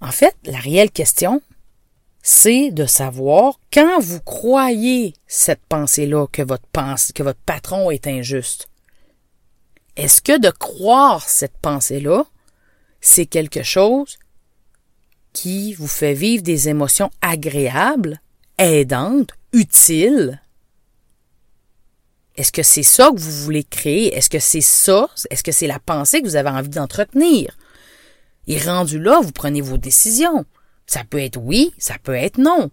En 0.00 0.12
fait, 0.12 0.36
la 0.44 0.58
réelle 0.58 0.92
question, 0.92 1.42
c'est 2.22 2.70
de 2.70 2.86
savoir 2.86 3.58
quand 3.72 3.98
vous 4.00 4.20
croyez 4.20 5.14
cette 5.26 5.60
pensée-là 5.68 6.26
que 6.28 6.42
votre 6.42 6.66
patron 7.44 7.90
est 7.90 8.06
injuste. 8.06 8.69
Est-ce 10.00 10.22
que 10.22 10.40
de 10.40 10.48
croire 10.48 11.28
cette 11.28 11.58
pensée-là, 11.58 12.24
c'est 13.02 13.26
quelque 13.26 13.62
chose 13.62 14.18
qui 15.34 15.74
vous 15.74 15.86
fait 15.86 16.14
vivre 16.14 16.42
des 16.42 16.70
émotions 16.70 17.10
agréables, 17.20 18.18
aidantes, 18.56 19.32
utiles? 19.52 20.40
Est-ce 22.34 22.50
que 22.50 22.62
c'est 22.62 22.82
ça 22.82 23.10
que 23.10 23.20
vous 23.20 23.44
voulez 23.44 23.62
créer? 23.62 24.16
Est-ce 24.16 24.30
que 24.30 24.38
c'est 24.38 24.62
ça? 24.62 25.06
Est-ce 25.28 25.42
que 25.42 25.52
c'est 25.52 25.66
la 25.66 25.78
pensée 25.78 26.22
que 26.22 26.26
vous 26.26 26.36
avez 26.36 26.48
envie 26.48 26.70
d'entretenir? 26.70 27.58
Et 28.46 28.58
rendu 28.58 28.98
là, 28.98 29.20
vous 29.22 29.32
prenez 29.32 29.60
vos 29.60 29.76
décisions. 29.76 30.46
Ça 30.86 31.04
peut 31.04 31.20
être 31.20 31.36
oui, 31.36 31.74
ça 31.76 31.96
peut 32.02 32.14
être 32.14 32.38
non. 32.38 32.70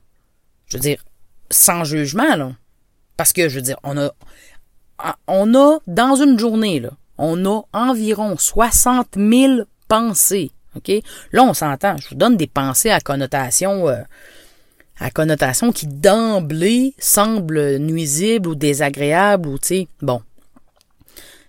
Je 0.67 0.77
veux 0.77 0.81
dire, 0.81 1.03
sans 1.51 1.84
jugement, 1.84 2.38
là. 2.38 2.55
Parce 3.17 3.34
que, 3.34 3.50
je 3.50 3.55
veux 3.55 3.62
dire, 3.62 3.79
on 3.84 3.98
a, 3.98 4.13
on 5.27 5.53
a, 5.55 5.79
dans 5.88 6.15
une 6.15 6.39
journée, 6.39 6.79
là, 6.79 6.91
on 7.17 7.45
a 7.45 7.62
environ 7.74 8.38
60 8.38 9.07
000 9.15 9.62
pensées. 9.88 10.51
Là, 11.31 11.43
on 11.43 11.53
s'entend. 11.53 11.97
Je 11.97 12.09
vous 12.09 12.15
donne 12.15 12.38
des 12.38 12.47
pensées 12.47 12.89
à 12.89 13.00
connotation, 13.00 13.88
euh, 13.88 14.01
à 15.00 15.09
connotation 15.12 15.71
qui 15.71 15.88
d'emblée 15.88 16.93
semblent 17.00 17.77
nuisibles 17.77 18.50
ou 18.50 18.55
désagréables 18.55 19.50
ou, 19.50 19.59
tu 19.59 19.67
sais, 19.67 19.88
bon. 20.01 20.21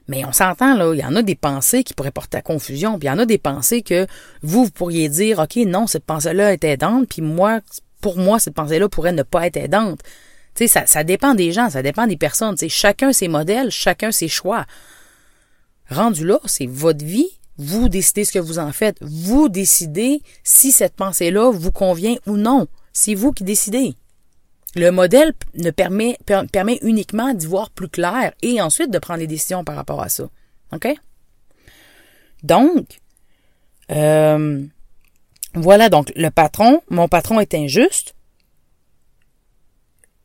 Mais 0.09 0.25
on 0.25 0.33
s'entend, 0.33 0.75
là, 0.75 0.95
il 0.95 1.01
y 1.01 1.05
en 1.05 1.17
a 1.17 1.23
des 1.23 1.35
pensées 1.35 1.85
qui 1.85 1.93
pourraient 1.93 2.11
porter 2.11 2.39
à 2.39 2.43
confusion, 2.43 2.99
puis 2.99 3.09
il 3.09 3.11
y 3.11 3.15
en 3.15 3.19
a 3.19 3.27
des 3.27 3.37
pensées 3.37 3.83
que 3.83 4.07
vous, 4.43 4.65
vous 4.65 4.71
pourriez 4.71 5.11
dire, 5.11 5.39
OK, 5.39 5.57
non, 5.67 5.87
cette 5.87 6.05
pensée-là 6.05 6.55
est 6.55 6.65
aidante, 6.65 7.09
puis 7.11 7.21
moi, 7.21 7.61
pour 8.01 8.17
moi, 8.17 8.39
cette 8.39 8.55
pensée-là 8.55 8.89
pourrait 8.89 9.13
ne 9.13 9.23
pas 9.23 9.47
être 9.47 9.59
aidante. 9.59 10.01
Tu 10.55 10.67
sais, 10.67 10.67
ça, 10.67 10.87
ça 10.87 11.05
dépend 11.05 11.35
des 11.35 11.53
gens, 11.53 11.69
ça 11.69 11.83
dépend 11.83 12.07
des 12.07 12.17
personnes. 12.17 12.55
Tu 12.55 12.61
sais, 12.61 12.69
chacun 12.71 13.13
ses 13.13 13.29
modèles, 13.29 13.71
chacun 13.71 14.11
ses 14.11 14.29
choix. 14.29 14.65
Rendu 15.91 16.27
là, 16.27 16.39
c'est 16.45 16.67
votre 16.67 17.05
vie. 17.05 17.29
Vous 17.57 17.89
décidez 17.89 18.25
ce 18.25 18.33
que 18.33 18.39
vous 18.39 18.59
en 18.59 18.73
faites. 18.73 18.99
Vous 19.01 19.49
décidez 19.49 20.23
si 20.45 20.71
cette 20.71 20.95
pensée-là 20.95 21.51
vous 21.51 21.73
convient 21.73 22.17
ou 22.27 22.37
non. 22.37 22.69
C'est 22.93 23.15
vous 23.15 23.33
qui 23.33 23.45
décidez. 23.45 23.95
Le 24.77 24.91
modèle 24.91 25.33
ne 25.55 25.71
permet, 25.71 26.19
permet 26.53 26.79
uniquement 26.83 27.35
d'y 27.35 27.47
voir 27.47 27.71
plus 27.71 27.89
clair 27.89 28.33
et 28.43 28.61
ensuite 28.61 28.91
de 28.91 28.99
prendre 28.99 29.21
des 29.21 29.27
décisions 29.27 29.65
par 29.65 29.77
rapport 29.77 30.03
à 30.03 30.09
ça. 30.09 30.29
OK? 30.73 30.89
Donc, 32.43 33.01
euh, 33.91 34.65
voilà, 35.55 35.89
donc 35.89 36.13
le 36.15 36.29
patron, 36.31 36.83
mon 36.91 37.09
patron 37.09 37.41
est 37.41 37.55
injuste. 37.55 38.15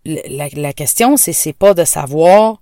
La, 0.06 0.50
la 0.50 0.74
question, 0.74 1.16
c'est, 1.16 1.34
c'est 1.34 1.54
pas 1.54 1.74
de 1.74 1.86
savoir 1.86 2.62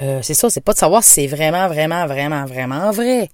euh, 0.00 0.20
c'est 0.22 0.34
ça, 0.34 0.48
c'est 0.50 0.60
pas 0.60 0.72
de 0.72 0.78
savoir 0.78 1.04
si 1.04 1.10
c'est 1.10 1.26
vraiment, 1.26 1.68
vraiment, 1.68 2.06
vraiment, 2.06 2.44
vraiment 2.44 2.90
vrai. 2.90 3.28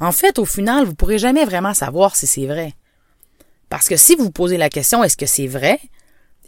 En 0.00 0.12
fait, 0.12 0.38
au 0.38 0.44
final, 0.44 0.84
vous 0.84 0.94
pourrez 0.94 1.18
jamais 1.18 1.44
vraiment 1.44 1.74
savoir 1.74 2.16
si 2.16 2.26
c'est 2.26 2.46
vrai. 2.46 2.74
Parce 3.68 3.88
que 3.88 3.96
si 3.96 4.16
vous 4.16 4.30
posez 4.30 4.56
la 4.58 4.68
question 4.68 5.02
est-ce 5.02 5.16
que 5.16 5.26
c'est 5.26 5.46
vrai 5.46 5.80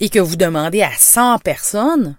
et 0.00 0.08
que 0.08 0.18
vous 0.18 0.36
demandez 0.36 0.82
à 0.82 0.90
100 0.96 1.38
personnes, 1.38 2.16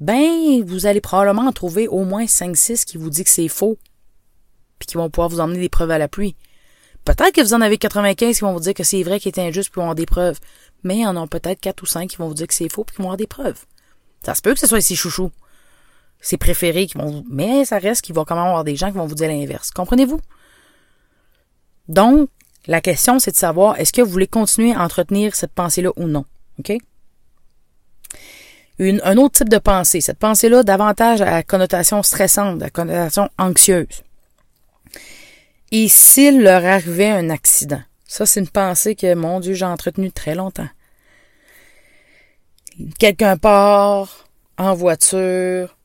ben, 0.00 0.64
vous 0.64 0.86
allez 0.86 1.00
probablement 1.00 1.46
en 1.46 1.52
trouver 1.52 1.86
au 1.88 2.04
moins 2.04 2.24
5-6 2.24 2.84
qui 2.84 2.96
vous 2.96 3.10
disent 3.10 3.24
que 3.24 3.30
c'est 3.30 3.48
faux, 3.48 3.78
puis 4.78 4.86
qui 4.86 4.96
vont 4.96 5.10
pouvoir 5.10 5.28
vous 5.28 5.40
emmener 5.40 5.60
des 5.60 5.68
preuves 5.68 5.90
à 5.90 5.98
la 5.98 6.08
pluie. 6.08 6.36
Peut-être 7.04 7.32
que 7.32 7.40
vous 7.40 7.54
en 7.54 7.60
avez 7.60 7.78
95 7.78 8.36
qui 8.36 8.40
vont 8.42 8.52
vous 8.52 8.60
dire 8.60 8.74
que 8.74 8.84
c'est 8.84 9.02
vrai, 9.02 9.18
qui 9.18 9.28
est 9.28 9.38
injuste, 9.38 9.70
puis 9.70 9.78
vont 9.78 9.82
avoir 9.82 9.96
des 9.96 10.06
preuves. 10.06 10.38
Mais 10.84 10.98
il 10.98 11.00
y 11.02 11.06
en 11.06 11.16
a 11.16 11.26
peut-être 11.26 11.60
4 11.60 11.82
ou 11.82 11.86
5 11.86 12.08
qui 12.08 12.16
vont 12.16 12.28
vous 12.28 12.34
dire 12.34 12.46
que 12.46 12.54
c'est 12.54 12.68
faux, 12.68 12.84
puis 12.84 12.94
qui 12.94 13.02
vont 13.02 13.08
avoir 13.08 13.16
des 13.16 13.26
preuves. 13.26 13.64
Ça 14.24 14.34
se 14.34 14.42
peut 14.42 14.54
que 14.54 14.60
ce 14.60 14.68
soit 14.68 14.78
ici 14.78 14.94
chouchou. 14.94 15.30
C'est 16.22 16.38
préféré 16.38 16.86
qui 16.86 16.96
vont 16.96 17.24
mais 17.28 17.64
ça 17.64 17.78
reste 17.78 18.02
qu'il 18.02 18.14
va 18.14 18.24
quand 18.24 18.36
même 18.36 18.44
avoir 18.44 18.64
des 18.64 18.76
gens 18.76 18.90
qui 18.90 18.96
vont 18.96 19.06
vous 19.06 19.16
dire 19.16 19.28
l'inverse. 19.28 19.70
Comprenez-vous? 19.72 20.20
Donc, 21.88 22.30
la 22.66 22.80
question, 22.80 23.18
c'est 23.18 23.32
de 23.32 23.36
savoir 23.36 23.78
est-ce 23.78 23.92
que 23.92 24.00
vous 24.00 24.10
voulez 24.10 24.28
continuer 24.28 24.72
à 24.72 24.82
entretenir 24.82 25.34
cette 25.34 25.52
pensée-là 25.52 25.90
ou 25.96 26.04
non? 26.04 26.24
OK? 26.60 26.72
Un 28.78 29.16
autre 29.16 29.38
type 29.38 29.48
de 29.48 29.58
pensée. 29.58 30.00
Cette 30.00 30.18
pensée-là, 30.18 30.62
davantage 30.62 31.20
à 31.20 31.42
connotation 31.42 32.02
stressante, 32.02 32.62
à 32.62 32.70
connotation 32.70 33.28
anxieuse. 33.36 34.02
Et 35.72 35.88
s'il 35.88 36.42
leur 36.42 36.64
arrivait 36.64 37.10
un 37.10 37.30
accident? 37.30 37.82
Ça, 38.06 38.26
c'est 38.26 38.40
une 38.40 38.48
pensée 38.48 38.94
que, 38.94 39.14
mon 39.14 39.40
Dieu, 39.40 39.54
j'ai 39.54 39.64
entretenue 39.64 40.12
très 40.12 40.34
longtemps. 40.34 40.68
Quelqu'un 42.98 43.36
part 43.36 44.28
en 44.58 44.74
voiture, 44.74 45.76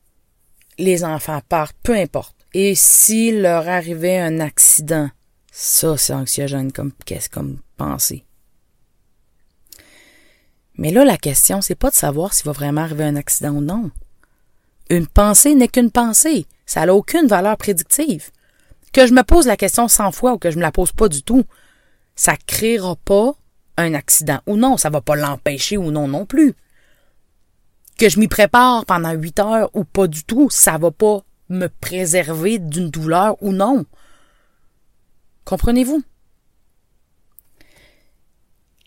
les 0.77 1.03
enfants 1.03 1.41
partent, 1.47 1.75
peu 1.83 1.95
importe. 1.95 2.35
Et 2.53 2.75
s'il 2.75 3.41
leur 3.41 3.67
arrivait 3.67 4.17
un 4.17 4.39
accident, 4.39 5.09
ça, 5.51 5.97
c'est 5.97 6.13
anxiogène 6.13 6.71
comme, 6.71 6.91
qu'est-ce 7.05 7.29
comme 7.29 7.59
pensée? 7.77 8.23
Mais 10.75 10.91
là, 10.91 11.03
la 11.03 11.17
question, 11.17 11.61
c'est 11.61 11.75
pas 11.75 11.89
de 11.89 11.95
savoir 11.95 12.33
s'il 12.33 12.45
va 12.45 12.51
vraiment 12.51 12.81
arriver 12.81 13.03
un 13.03 13.15
accident 13.15 13.51
ou 13.51 13.61
non. 13.61 13.89
Une 14.89 15.07
pensée 15.07 15.55
n'est 15.55 15.67
qu'une 15.67 15.91
pensée. 15.91 16.45
Ça 16.65 16.85
n'a 16.85 16.93
aucune 16.93 17.27
valeur 17.27 17.57
prédictive. 17.57 18.29
Que 18.93 19.07
je 19.07 19.13
me 19.13 19.23
pose 19.23 19.47
la 19.47 19.57
question 19.57 19.87
100 19.87 20.11
fois 20.11 20.33
ou 20.33 20.37
que 20.37 20.51
je 20.51 20.57
me 20.57 20.61
la 20.61 20.71
pose 20.71 20.91
pas 20.91 21.09
du 21.09 21.23
tout, 21.23 21.43
ça 22.15 22.35
créera 22.47 22.95
pas 22.95 23.33
un 23.77 23.93
accident 23.93 24.39
ou 24.45 24.55
non. 24.55 24.77
Ça 24.77 24.89
va 24.89 25.01
pas 25.01 25.15
l'empêcher 25.15 25.77
ou 25.77 25.91
non 25.91 26.07
non 26.07 26.25
plus 26.25 26.55
que 27.97 28.09
je 28.09 28.19
m'y 28.19 28.27
prépare 28.27 28.85
pendant 28.85 29.11
huit 29.11 29.39
heures 29.39 29.69
ou 29.73 29.83
pas 29.83 30.07
du 30.07 30.23
tout, 30.23 30.49
ça 30.49 30.77
va 30.77 30.91
pas 30.91 31.23
me 31.49 31.67
préserver 31.67 32.59
d'une 32.59 32.89
douleur 32.89 33.41
ou 33.41 33.51
non. 33.51 33.85
Comprenez-vous? 35.45 36.03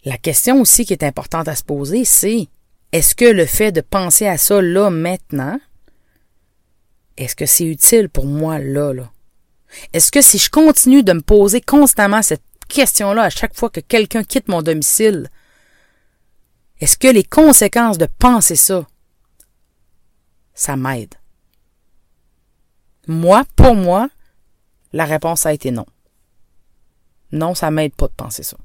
La 0.04 0.16
question 0.16 0.60
aussi 0.60 0.84
qui 0.86 0.92
est 0.92 1.02
importante 1.02 1.48
à 1.48 1.56
se 1.56 1.64
poser, 1.64 2.04
c'est 2.04 2.48
est-ce 2.92 3.14
que 3.14 3.24
le 3.24 3.46
fait 3.46 3.72
de 3.72 3.80
penser 3.80 4.26
à 4.26 4.38
ça 4.38 4.62
là 4.62 4.90
maintenant, 4.90 5.60
est-ce 7.16 7.36
que 7.36 7.46
c'est 7.46 7.66
utile 7.66 8.08
pour 8.08 8.26
moi 8.26 8.58
là, 8.58 8.92
là? 8.92 9.10
Est-ce 9.92 10.10
que 10.10 10.22
si 10.22 10.38
je 10.38 10.50
continue 10.50 11.02
de 11.02 11.12
me 11.12 11.20
poser 11.20 11.60
constamment 11.60 12.22
cette 12.22 12.42
question-là 12.68 13.24
à 13.24 13.30
chaque 13.30 13.54
fois 13.54 13.70
que 13.70 13.80
quelqu'un 13.80 14.24
quitte 14.24 14.48
mon 14.48 14.62
domicile, 14.62 15.28
est-ce 16.80 16.96
que 16.96 17.08
les 17.08 17.24
conséquences 17.24 17.98
de 17.98 18.08
penser 18.18 18.56
ça 18.56 18.86
ça 20.60 20.76
m'aide? 20.76 21.14
Moi, 23.06 23.44
pour 23.56 23.74
moi, 23.74 24.10
la 24.92 25.06
réponse 25.06 25.46
a 25.46 25.54
été 25.54 25.70
non. 25.70 25.86
Non, 27.32 27.54
ça 27.54 27.70
m'aide 27.70 27.94
pas 27.94 28.08
de 28.08 28.12
penser 28.12 28.42
ça. 28.42 28.58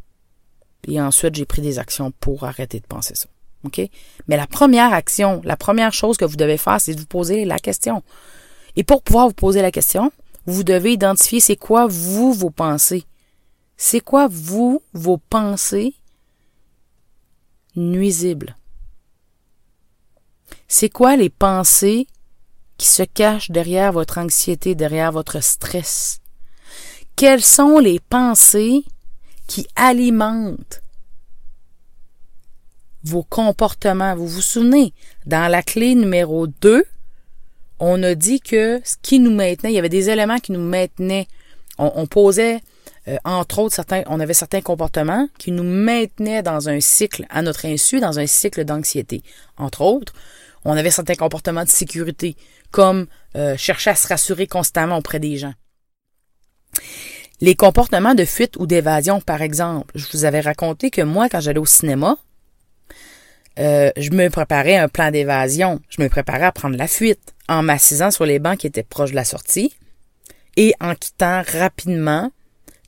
Et 0.89 0.99
ensuite, 0.99 1.35
j'ai 1.35 1.45
pris 1.45 1.61
des 1.61 1.79
actions 1.79 2.11
pour 2.19 2.43
arrêter 2.43 2.81
de 2.81 2.85
penser 2.85 3.15
ça. 3.15 3.29
OK? 3.63 3.79
Mais 4.27 4.35
la 4.35 4.45
première 4.45 4.91
action, 4.91 5.39
la 5.45 5.55
première 5.55 5.93
chose 5.93 6.17
que 6.17 6.25
vous 6.25 6.35
devez 6.35 6.57
faire, 6.57 6.81
c'est 6.81 6.93
de 6.93 6.99
vous 6.99 7.05
poser 7.05 7.45
la 7.45 7.59
question. 7.59 8.03
Et 8.75 8.83
pour 8.83 9.01
pouvoir 9.01 9.27
vous 9.27 9.33
poser 9.33 9.61
la 9.61 9.71
question, 9.71 10.11
vous 10.45 10.65
devez 10.65 10.91
identifier 10.91 11.39
c'est 11.39 11.55
quoi 11.55 11.87
vous, 11.87 12.33
vos 12.33 12.49
pensées. 12.49 13.05
C'est 13.77 14.01
quoi 14.01 14.27
vous, 14.29 14.81
vos 14.91 15.17
pensées 15.17 15.93
nuisibles? 17.77 18.57
C'est 20.67 20.89
quoi 20.89 21.15
les 21.15 21.29
pensées 21.29 22.07
qui 22.77 22.87
se 22.87 23.03
cachent 23.03 23.51
derrière 23.51 23.91
votre 23.91 24.17
anxiété, 24.17 24.75
derrière 24.75 25.11
votre 25.11 25.41
stress? 25.41 26.19
Quelles 27.15 27.43
sont 27.43 27.79
les 27.79 27.99
pensées 27.99 28.83
qui 29.47 29.67
alimentent 29.75 30.81
vos 33.03 33.23
comportements? 33.23 34.15
Vous 34.15 34.27
vous 34.27 34.41
souvenez, 34.41 34.93
dans 35.25 35.49
la 35.49 35.63
clé 35.63 35.95
numéro 35.95 36.47
2, 36.47 36.83
on 37.79 38.01
a 38.03 38.15
dit 38.15 38.39
que 38.39 38.81
ce 38.83 38.95
qui 39.01 39.19
nous 39.19 39.33
maintenait, 39.33 39.71
il 39.71 39.75
y 39.75 39.79
avait 39.79 39.89
des 39.89 40.09
éléments 40.09 40.39
qui 40.39 40.51
nous 40.51 40.61
maintenaient. 40.61 41.27
On, 41.77 42.07
posait, 42.07 42.61
euh, 43.09 43.17
entre 43.25 43.59
autres, 43.59 43.75
certains, 43.75 44.03
on 44.07 44.21
avait 44.21 44.33
certains 44.33 44.61
comportements 44.61 45.27
qui 45.37 45.51
nous 45.51 45.63
maintenaient 45.63 46.41
dans 46.41 46.69
un 46.69 46.79
cycle 46.79 47.25
à 47.29 47.41
notre 47.41 47.65
insu, 47.65 47.99
dans 47.99 48.17
un 48.17 48.27
cycle 48.27 48.63
d'anxiété. 48.63 49.21
Entre 49.57 49.81
autres, 49.81 50.13
on 50.65 50.75
avait 50.75 50.91
certains 50.91 51.15
comportements 51.15 51.63
de 51.63 51.69
sécurité, 51.69 52.35
comme 52.71 53.07
euh, 53.35 53.55
chercher 53.55 53.91
à 53.91 53.95
se 53.95 54.07
rassurer 54.07 54.47
constamment 54.47 54.97
auprès 54.97 55.19
des 55.19 55.37
gens. 55.37 55.53
Les 57.41 57.55
comportements 57.55 58.15
de 58.15 58.25
fuite 58.25 58.55
ou 58.57 58.65
d'évasion, 58.65 59.21
par 59.21 59.41
exemple. 59.41 59.91
Je 59.95 60.05
vous 60.11 60.25
avais 60.25 60.41
raconté 60.41 60.89
que 60.89 61.01
moi, 61.01 61.29
quand 61.29 61.39
j'allais 61.39 61.59
au 61.59 61.65
cinéma, 61.65 62.17
euh, 63.59 63.91
je 63.97 64.09
me 64.11 64.29
préparais 64.29 64.75
un 64.75 64.87
plan 64.87 65.11
d'évasion. 65.11 65.79
Je 65.89 66.01
me 66.01 66.09
préparais 66.09 66.45
à 66.45 66.51
prendre 66.51 66.77
la 66.77 66.87
fuite 66.87 67.33
en 67.47 67.61
m'assisant 67.61 68.11
sur 68.11 68.25
les 68.25 68.39
bancs 68.39 68.57
qui 68.57 68.67
étaient 68.67 68.83
proches 68.83 69.11
de 69.11 69.15
la 69.15 69.25
sortie 69.25 69.73
et 70.57 70.73
en 70.79 70.95
quittant 70.95 71.43
rapidement, 71.53 72.31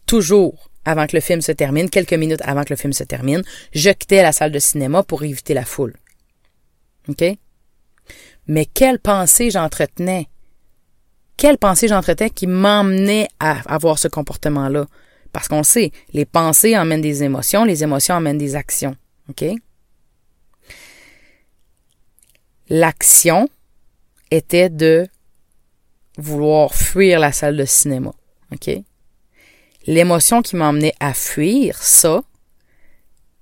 toujours 0.05 0.69
avant 0.85 1.05
que 1.05 1.17
le 1.17 1.21
film 1.21 1.41
se 1.41 1.51
termine, 1.51 1.89
quelques 1.89 2.13
minutes 2.13 2.41
avant 2.43 2.63
que 2.63 2.71
le 2.71 2.77
film 2.77 2.93
se 2.93 3.03
termine, 3.03 3.43
je 3.73 3.89
quittais 3.89 4.21
la 4.21 4.31
salle 4.31 4.51
de 4.51 4.59
cinéma 4.59 5.03
pour 5.03 5.23
éviter 5.23 5.53
la 5.53 5.65
foule. 5.65 5.93
OK? 7.09 7.23
Mais 8.47 8.65
quelle 8.65 8.99
pensée 8.99 9.51
j'entretenais? 9.51 10.27
Quelle 11.35 11.57
pensée 11.57 11.87
j'entretenais 11.87 12.29
qui 12.29 12.47
m'emmenait 12.47 13.27
à 13.39 13.59
avoir 13.73 13.99
ce 13.99 14.07
comportement-là? 14.07 14.87
Parce 15.33 15.47
qu'on 15.47 15.63
sait, 15.63 15.91
les 16.13 16.25
pensées 16.25 16.77
emmènent 16.77 17.01
des 17.01 17.23
émotions, 17.23 17.63
les 17.63 17.83
émotions 17.83 18.15
emmènent 18.15 18.37
des 18.37 18.55
actions. 18.55 18.95
OK? 19.29 19.45
L'action 22.69 23.49
était 24.31 24.69
de 24.69 25.07
vouloir 26.17 26.73
fuir 26.73 27.19
la 27.19 27.31
salle 27.31 27.55
de 27.55 27.65
cinéma. 27.65 28.13
OK? 28.51 28.69
L'émotion 29.85 30.41
qui 30.41 30.55
m'emmenait 30.55 30.95
à 30.99 31.13
fuir 31.13 31.77
ça, 31.81 32.23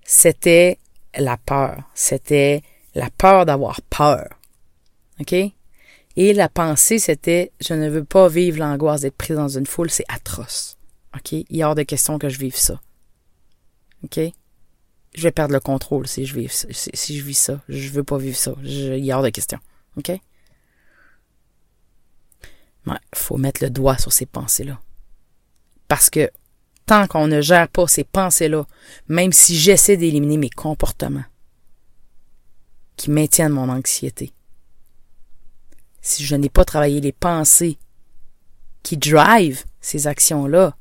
c'était 0.03 0.77
la 1.17 1.37
peur. 1.37 1.81
C'était 1.93 2.61
la 2.93 3.09
peur 3.09 3.45
d'avoir 3.45 3.81
peur. 3.83 4.27
OK? 5.19 5.33
Et 6.17 6.33
la 6.33 6.49
pensée, 6.49 6.99
c'était 6.99 7.51
je 7.59 7.73
ne 7.73 7.89
veux 7.89 8.03
pas 8.03 8.27
vivre 8.27 8.59
l'angoisse 8.59 9.01
d'être 9.01 9.17
pris 9.17 9.33
dans 9.33 9.49
une 9.49 9.65
foule, 9.65 9.89
c'est 9.89 10.05
atroce. 10.07 10.77
OK? 11.15 11.33
Il 11.33 11.45
y 11.49 11.63
a 11.63 11.69
hors 11.69 11.75
de 11.75 11.83
question 11.83 12.19
que 12.19 12.29
je 12.29 12.39
vive 12.39 12.55
ça. 12.55 12.79
OK? 14.03 14.19
Je 15.13 15.21
vais 15.21 15.31
perdre 15.31 15.53
le 15.53 15.59
contrôle 15.59 16.07
si 16.07 16.25
je 16.25 16.35
vis, 16.35 16.67
si, 16.69 17.17
je 17.17 17.23
vis 17.23 17.37
ça. 17.37 17.61
Je 17.69 17.89
veux 17.89 18.03
pas 18.03 18.17
vivre 18.17 18.37
ça. 18.37 18.53
il 18.63 19.05
y 19.05 19.11
a 19.11 19.17
hors 19.17 19.23
de 19.23 19.29
question. 19.29 19.59
OK? 19.97 20.11
Il 22.87 22.99
faut 23.15 23.37
mettre 23.37 23.63
le 23.63 23.69
doigt 23.69 23.97
sur 23.97 24.13
ces 24.13 24.25
pensées-là. 24.25 24.79
Parce 25.87 26.09
que 26.09 26.29
tant 26.85 27.07
qu'on 27.07 27.27
ne 27.27 27.41
gère 27.41 27.67
pas 27.67 27.87
ces 27.87 28.03
pensées-là, 28.03 28.65
même 29.07 29.31
si 29.31 29.57
j'essaie 29.57 29.97
d'éliminer 29.97 30.37
mes 30.37 30.49
comportements 30.49 31.23
qui 32.95 33.09
maintiennent 33.09 33.53
mon 33.53 33.69
anxiété, 33.69 34.33
si 36.05 36.23
je 36.23 36.35
n'ai 36.35 36.49
pas 36.49 36.63
travaillé 36.63 37.01
les 37.01 37.11
pensées 37.11 37.79
qui 38.83 38.95
drivent 38.95 39.65
ces 39.81 40.05
actions-là, 40.05 40.75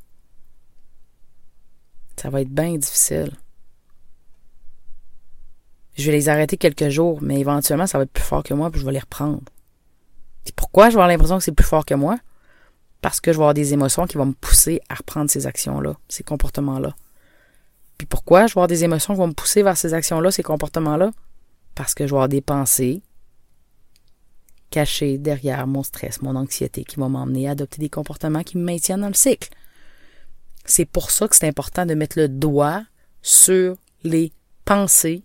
ça 2.17 2.29
va 2.29 2.43
être 2.43 2.51
bien 2.51 2.77
difficile. 2.77 3.33
Je 5.97 6.05
vais 6.05 6.17
les 6.17 6.29
arrêter 6.29 6.59
quelques 6.59 6.91
jours, 6.91 7.23
mais 7.23 7.41
éventuellement, 7.41 7.87
ça 7.87 7.97
va 7.97 8.05
être 8.05 8.13
plus 8.13 8.23
fort 8.23 8.43
que 8.43 8.53
moi, 8.53 8.71
puis 8.71 8.81
je 8.81 8.85
vais 8.85 8.93
les 8.93 8.99
reprendre. 8.99 9.41
pourquoi 10.55 10.91
je 10.91 10.95
vais 10.95 11.01
avoir 11.01 11.09
l'impression 11.09 11.39
que 11.39 11.45
c'est 11.45 11.53
plus 11.53 11.65
fort 11.65 11.87
que 11.87 11.95
moi? 11.95 12.19
Parce 13.01 13.21
que 13.21 13.33
je 13.33 13.39
vais 13.39 13.45
avoir 13.45 13.55
des 13.55 13.73
émotions 13.73 14.07
qui 14.07 14.19
vont 14.19 14.27
me 14.27 14.33
pousser 14.33 14.83
à 14.91 14.95
reprendre 14.95 15.31
ces 15.31 15.47
actions-là, 15.47 15.97
ces 16.11 16.23
comportements-là. 16.23 16.95
Puis 17.97 18.07
pourquoi 18.07 18.47
je 18.47 18.53
vais 18.53 18.59
avoir 18.59 18.69
des 18.69 18.85
émotions 18.85 19.15
qui 19.15 19.21
vont 19.21 19.29
me 19.29 19.33
pousser 19.33 19.63
vers 19.63 19.79
ces 19.79 19.95
actions-là, 19.95 20.31
ces 20.31 20.43
comportements-là? 20.43 21.13
Parce 21.75 21.95
que 21.95 22.07
je 22.07 22.11
vais 22.11 22.17
avoir 22.17 22.29
des 22.29 22.43
pensées 22.43 23.01
caché 24.75 25.19
derrière 25.19 25.69
mon 25.69 25.85
stress, 25.85 26.21
mon 26.21 26.35
anxiété, 26.35 26.83
qui 26.83 26.97
va 26.97 27.09
m'emmener 27.09 27.47
à 27.47 27.53
adopter 27.53 27.79
des 27.79 27.89
comportements 27.89 28.43
qui 28.43 28.59
me 28.59 28.65
maintiennent 28.65 29.03
dans 29.03 29.09
le 29.09 29.15
cycle. 29.15 29.51
C'est 30.65 30.85
pour 30.85 31.13
ça 31.13 31.29
que 31.29 31.37
c'est 31.37 31.47
important 31.47 31.87
de 31.87 31.95
mettre 31.95 32.19
le 32.19 32.29
doigt 32.29 32.83
sur 33.23 33.77
les 34.03 34.33
pensées 34.65 35.23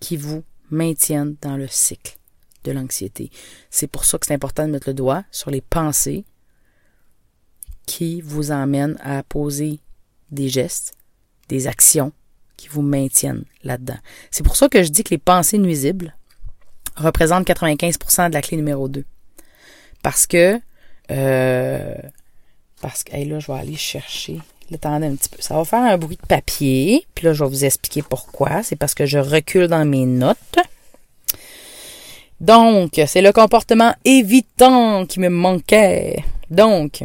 qui 0.00 0.16
vous 0.16 0.44
maintiennent 0.70 1.36
dans 1.42 1.58
le 1.58 1.68
cycle 1.68 2.16
de 2.64 2.72
l'anxiété. 2.72 3.30
C'est 3.68 3.86
pour 3.86 4.06
ça 4.06 4.16
que 4.16 4.26
c'est 4.26 4.32
important 4.32 4.66
de 4.66 4.72
mettre 4.72 4.88
le 4.88 4.94
doigt 4.94 5.24
sur 5.30 5.50
les 5.50 5.60
pensées 5.60 6.24
qui 7.84 8.22
vous 8.22 8.50
emmènent 8.50 8.96
à 9.02 9.22
poser 9.22 9.80
des 10.30 10.48
gestes, 10.48 10.94
des 11.50 11.66
actions 11.66 12.12
qui 12.56 12.68
vous 12.68 12.80
maintiennent 12.80 13.44
là-dedans. 13.62 13.98
C'est 14.30 14.42
pour 14.42 14.56
ça 14.56 14.70
que 14.70 14.82
je 14.82 14.88
dis 14.88 15.04
que 15.04 15.10
les 15.10 15.18
pensées 15.18 15.58
nuisibles 15.58 16.16
représentent 16.96 17.46
95% 17.46 18.28
de 18.28 18.34
la 18.34 18.42
clé 18.42 18.56
numéro 18.56 18.88
2. 18.88 19.04
Parce 20.02 20.26
que 20.26 20.60
euh, 21.10 21.94
parce 22.80 23.04
que 23.04 23.16
là, 23.16 23.38
je 23.38 23.46
vais 23.46 23.58
aller 23.58 23.76
chercher. 23.76 24.38
Attendez 24.72 25.06
un 25.06 25.14
petit 25.14 25.28
peu. 25.28 25.40
Ça 25.40 25.56
va 25.56 25.64
faire 25.64 25.80
un 25.80 25.96
bruit 25.96 26.18
de 26.20 26.26
papier. 26.26 27.06
Puis 27.14 27.24
là, 27.24 27.32
je 27.32 27.42
vais 27.42 27.48
vous 27.48 27.64
expliquer 27.64 28.02
pourquoi. 28.02 28.62
C'est 28.62 28.76
parce 28.76 28.94
que 28.94 29.06
je 29.06 29.18
recule 29.18 29.68
dans 29.68 29.84
mes 29.84 30.06
notes. 30.06 30.58
Donc, 32.40 33.00
c'est 33.06 33.22
le 33.22 33.32
comportement 33.32 33.94
évitant 34.04 35.06
qui 35.06 35.20
me 35.20 35.28
manquait. 35.28 36.22
Donc, 36.50 37.02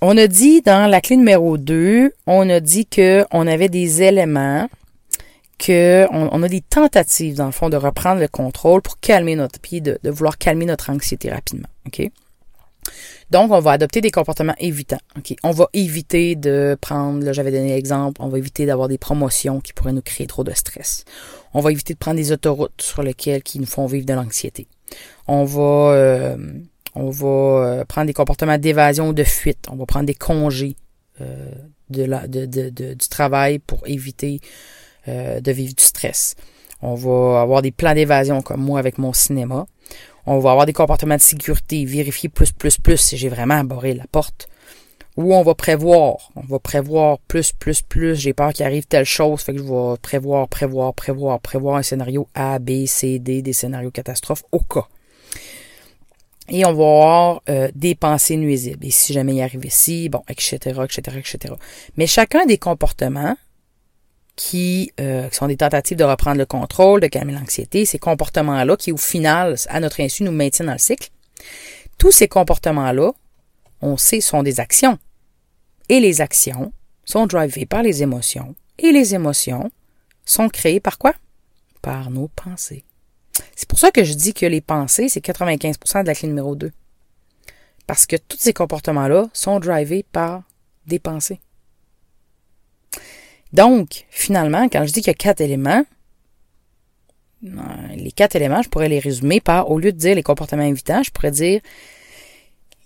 on 0.00 0.16
a 0.16 0.26
dit 0.26 0.62
dans 0.62 0.88
la 0.88 1.00
clé 1.00 1.16
numéro 1.16 1.58
2, 1.58 2.12
on 2.26 2.48
a 2.48 2.60
dit 2.60 2.86
que 2.86 3.26
on 3.30 3.46
avait 3.46 3.68
des 3.68 4.02
éléments 4.02 4.68
que 5.60 6.06
on, 6.10 6.42
a 6.42 6.48
des 6.48 6.62
tentatives 6.62 7.36
dans 7.36 7.46
le 7.46 7.52
fond 7.52 7.68
de 7.68 7.76
reprendre 7.76 8.20
le 8.20 8.28
contrôle 8.28 8.80
pour 8.80 8.98
calmer 8.98 9.36
notre 9.36 9.60
pied, 9.60 9.80
de, 9.80 9.98
de 10.02 10.10
vouloir 10.10 10.38
calmer 10.38 10.64
notre 10.64 10.90
anxiété 10.90 11.30
rapidement. 11.30 11.68
Donc, 13.30 13.52
on 13.52 13.60
va 13.60 13.72
adopter 13.72 14.00
des 14.00 14.10
comportements 14.10 14.54
évitants. 14.58 14.98
OK? 15.16 15.34
On 15.44 15.50
va 15.50 15.68
éviter 15.72 16.34
de 16.34 16.76
prendre, 16.80 17.24
là, 17.24 17.32
j'avais 17.32 17.52
donné 17.52 17.68
l'exemple, 17.68 18.20
on 18.20 18.28
va 18.28 18.38
éviter 18.38 18.66
d'avoir 18.66 18.88
des 18.88 18.98
promotions 18.98 19.60
qui 19.60 19.72
pourraient 19.72 19.92
nous 19.92 20.02
créer 20.02 20.26
trop 20.26 20.42
de 20.42 20.52
stress. 20.52 21.04
On 21.52 21.60
va 21.60 21.70
éviter 21.70 21.92
de 21.92 21.98
prendre 21.98 22.16
des 22.16 22.32
autoroutes 22.32 22.80
sur 22.80 23.02
lesquelles 23.02 23.42
qui 23.42 23.60
nous 23.60 23.66
font 23.66 23.86
vivre 23.86 24.06
de 24.06 24.14
l'anxiété. 24.14 24.66
On 25.28 25.44
va, 25.44 25.92
euh, 25.92 26.36
on 26.94 27.10
va 27.10 27.28
euh, 27.28 27.84
prendre 27.84 28.06
des 28.06 28.14
comportements 28.14 28.58
d'évasion 28.58 29.10
ou 29.10 29.12
de 29.12 29.24
fuite. 29.24 29.66
On 29.70 29.76
va 29.76 29.86
prendre 29.86 30.06
des 30.06 30.14
congés 30.14 30.74
euh, 31.20 31.52
de 31.90 32.04
la, 32.04 32.26
de, 32.26 32.46
de, 32.46 32.70
du 32.70 33.08
travail 33.08 33.58
pour 33.58 33.86
éviter 33.86 34.40
de 35.40 35.52
vivre 35.52 35.74
du 35.74 35.84
stress. 35.84 36.34
On 36.82 36.94
va 36.94 37.42
avoir 37.42 37.62
des 37.62 37.72
plans 37.72 37.94
d'évasion 37.94 38.40
comme 38.42 38.62
moi 38.62 38.78
avec 38.78 38.98
mon 38.98 39.12
cinéma. 39.12 39.66
On 40.26 40.38
va 40.38 40.50
avoir 40.50 40.66
des 40.66 40.72
comportements 40.72 41.16
de 41.16 41.20
sécurité, 41.20 41.84
vérifier 41.84 42.28
plus, 42.28 42.52
plus, 42.52 42.78
plus 42.78 42.98
si 42.98 43.16
j'ai 43.16 43.28
vraiment 43.28 43.58
aboré 43.58 43.94
la 43.94 44.04
porte. 44.10 44.48
Ou 45.16 45.34
on 45.34 45.42
va 45.42 45.54
prévoir. 45.54 46.30
On 46.36 46.42
va 46.42 46.58
prévoir 46.58 47.18
plus, 47.18 47.52
plus, 47.52 47.82
plus. 47.82 48.14
J'ai 48.16 48.32
peur 48.32 48.52
qu'il 48.52 48.64
arrive 48.64 48.86
telle 48.86 49.04
chose. 49.04 49.42
Fait 49.42 49.52
que 49.52 49.58
je 49.58 49.64
vais 49.64 49.96
prévoir, 50.00 50.48
prévoir, 50.48 50.94
prévoir, 50.94 51.40
prévoir 51.40 51.76
un 51.76 51.82
scénario 51.82 52.28
A, 52.34 52.58
B, 52.58 52.86
C, 52.86 53.18
D, 53.18 53.42
des 53.42 53.52
scénarios 53.52 53.90
catastrophes 53.90 54.44
au 54.52 54.60
cas. 54.60 54.86
Et 56.48 56.64
on 56.64 56.72
va 56.72 56.84
avoir 56.84 57.42
euh, 57.48 57.70
des 57.74 57.94
pensées 57.94 58.36
nuisibles. 58.36 58.84
Et 58.84 58.90
si 58.90 59.12
jamais 59.12 59.34
il 59.34 59.42
arrive 59.42 59.64
ici, 59.64 60.08
bon, 60.08 60.22
etc., 60.28 60.80
etc., 60.84 61.18
etc. 61.18 61.54
Mais 61.96 62.06
chacun 62.06 62.46
des 62.46 62.58
comportements 62.58 63.36
qui, 64.40 64.90
euh, 65.00 65.28
qui 65.28 65.36
sont 65.36 65.48
des 65.48 65.58
tentatives 65.58 65.98
de 65.98 66.04
reprendre 66.04 66.38
le 66.38 66.46
contrôle, 66.46 67.02
de 67.02 67.08
calmer 67.08 67.34
l'anxiété, 67.34 67.84
ces 67.84 67.98
comportements-là 67.98 68.74
qui, 68.78 68.90
au 68.90 68.96
final, 68.96 69.56
à 69.68 69.80
notre 69.80 70.00
insu, 70.00 70.22
nous 70.22 70.32
maintiennent 70.32 70.68
dans 70.68 70.72
le 70.72 70.78
cycle, 70.78 71.10
tous 71.98 72.10
ces 72.10 72.26
comportements-là, 72.26 73.12
on 73.82 73.98
sait, 73.98 74.22
sont 74.22 74.42
des 74.42 74.58
actions. 74.58 74.98
Et 75.90 76.00
les 76.00 76.22
actions 76.22 76.72
sont 77.04 77.26
drivées 77.26 77.66
par 77.66 77.82
les 77.82 78.02
émotions. 78.02 78.54
Et 78.78 78.92
les 78.92 79.14
émotions 79.14 79.70
sont 80.24 80.48
créées 80.48 80.80
par 80.80 80.96
quoi? 80.96 81.12
Par 81.82 82.08
nos 82.08 82.28
pensées. 82.28 82.86
C'est 83.54 83.68
pour 83.68 83.78
ça 83.78 83.90
que 83.90 84.04
je 84.04 84.14
dis 84.14 84.32
que 84.32 84.46
les 84.46 84.62
pensées, 84.62 85.10
c'est 85.10 85.22
95% 85.22 86.00
de 86.00 86.06
la 86.06 86.14
clé 86.14 86.28
numéro 86.28 86.54
2. 86.54 86.72
Parce 87.86 88.06
que 88.06 88.16
tous 88.16 88.38
ces 88.38 88.54
comportements-là 88.54 89.28
sont 89.34 89.60
drivés 89.60 90.06
par 90.10 90.44
des 90.86 90.98
pensées. 90.98 91.40
Donc, 93.52 94.06
finalement, 94.10 94.68
quand 94.68 94.86
je 94.86 94.92
dis 94.92 95.00
qu'il 95.00 95.08
y 95.08 95.10
a 95.10 95.14
quatre 95.14 95.40
éléments, 95.40 95.84
les 97.42 98.12
quatre 98.12 98.36
éléments, 98.36 98.62
je 98.62 98.68
pourrais 98.68 98.88
les 98.88 98.98
résumer 98.98 99.40
par, 99.40 99.70
au 99.70 99.78
lieu 99.78 99.92
de 99.92 99.98
dire 99.98 100.14
les 100.14 100.22
comportements 100.22 100.62
invitants, 100.62 101.02
je 101.02 101.10
pourrais 101.10 101.30
dire 101.30 101.60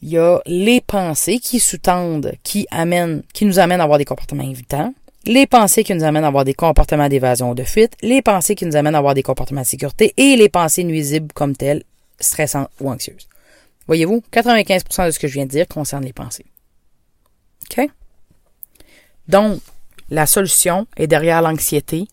il 0.02 0.10
y 0.10 0.18
a 0.18 0.40
les 0.44 0.82
pensées 0.82 1.38
qui 1.38 1.58
sous-tendent, 1.58 2.34
qui 2.42 2.66
amènent, 2.70 3.22
qui 3.32 3.46
nous 3.46 3.58
amènent 3.58 3.80
à 3.80 3.84
avoir 3.84 3.98
des 3.98 4.04
comportements 4.04 4.44
invitants, 4.44 4.92
les 5.24 5.46
pensées 5.46 5.82
qui 5.82 5.94
nous 5.94 6.04
amènent 6.04 6.24
à 6.24 6.28
avoir 6.28 6.44
des 6.44 6.52
comportements 6.52 7.08
d'évasion 7.08 7.50
ou 7.50 7.54
de 7.54 7.64
fuite, 7.64 7.96
les 8.02 8.20
pensées 8.20 8.54
qui 8.54 8.66
nous 8.66 8.76
amènent 8.76 8.94
à 8.94 8.98
avoir 8.98 9.14
des 9.14 9.22
comportements 9.22 9.62
de 9.62 9.66
sécurité 9.66 10.12
et 10.18 10.36
les 10.36 10.50
pensées 10.50 10.84
nuisibles 10.84 11.32
comme 11.32 11.56
telles, 11.56 11.84
stressantes 12.20 12.68
ou 12.80 12.90
anxieuses. 12.90 13.28
Voyez-vous, 13.86 14.22
95% 14.30 15.06
de 15.06 15.10
ce 15.10 15.18
que 15.18 15.26
je 15.26 15.32
viens 15.34 15.46
de 15.46 15.50
dire 15.50 15.66
concerne 15.66 16.04
les 16.04 16.12
pensées. 16.12 16.44
OK? 17.70 17.88
Donc, 19.28 19.60
la 20.14 20.26
solution 20.26 20.86
est 20.96 21.08
derrière 21.08 21.42
l'anxiété, 21.42 22.06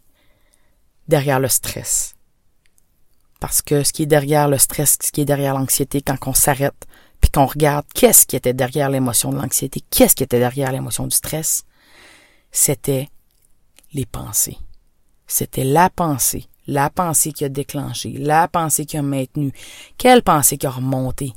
derrière 1.07 1.39
le 1.39 1.47
stress. 1.47 2.15
Parce 3.39 3.61
que 3.61 3.83
ce 3.83 3.93
qui 3.93 4.03
est 4.03 4.07
derrière 4.07 4.47
le 4.47 4.57
stress, 4.57 4.97
ce 5.01 5.11
qui 5.11 5.21
est 5.21 5.25
derrière 5.25 5.53
l'anxiété, 5.53 6.01
quand 6.01 6.17
on 6.25 6.33
s'arrête, 6.33 6.87
puis 7.21 7.29
qu'on 7.29 7.45
regarde 7.45 7.85
qu'est-ce 7.93 8.25
qui 8.25 8.35
était 8.35 8.53
derrière 8.53 8.89
l'émotion 8.89 9.29
de 9.29 9.37
l'anxiété, 9.37 9.81
qu'est-ce 9.91 10.15
qui 10.15 10.23
était 10.23 10.39
derrière 10.39 10.71
l'émotion 10.71 11.05
du 11.05 11.15
stress, 11.15 11.63
c'était 12.51 13.09
les 13.93 14.07
pensées. 14.07 14.57
C'était 15.27 15.63
la 15.63 15.91
pensée, 15.91 16.47
la 16.65 16.89
pensée 16.89 17.33
qui 17.33 17.45
a 17.45 17.49
déclenché, 17.49 18.13
la 18.13 18.47
pensée 18.47 18.85
qui 18.85 18.97
a 18.97 19.03
maintenu, 19.03 19.53
quelle 19.99 20.23
pensée 20.23 20.57
qui 20.57 20.65
a 20.65 20.71
remonté, 20.71 21.33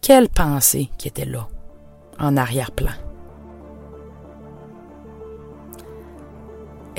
quelle 0.00 0.28
pensée 0.28 0.90
qui 0.98 1.06
était 1.06 1.26
là, 1.26 1.48
en 2.18 2.36
arrière-plan? 2.36 3.09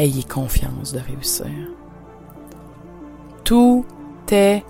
Ayez 0.01 0.23
confiance 0.23 0.93
de 0.93 0.99
réussir. 0.99 1.45
Tout 3.43 3.85
est 4.31 4.63